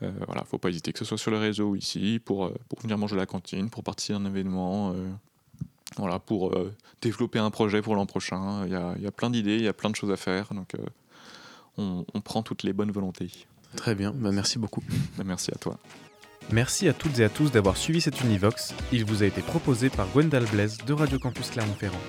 [0.03, 2.55] Euh, voilà, faut pas hésiter que ce soit sur le réseau ou ici pour, euh,
[2.68, 4.92] pour venir manger à la cantine, pour participer à un événement.
[4.92, 5.11] euh,
[5.97, 8.64] voilà, pour euh, développer un projet pour l'an prochain.
[8.66, 10.16] Il y a, il y a plein d'idées, il y a plein de choses à
[10.16, 10.53] faire.
[10.55, 10.84] Donc, euh,
[11.78, 13.30] on, on prend toutes les bonnes volontés.
[13.76, 14.82] Très bien, bah, merci beaucoup.
[15.16, 15.78] Bah, merci à toi.
[16.53, 18.74] Merci à toutes et à tous d'avoir suivi cet Univox.
[18.92, 22.01] Il vous a été proposé par Gwendal Blaise de Radio Campus Clermont-Ferrand.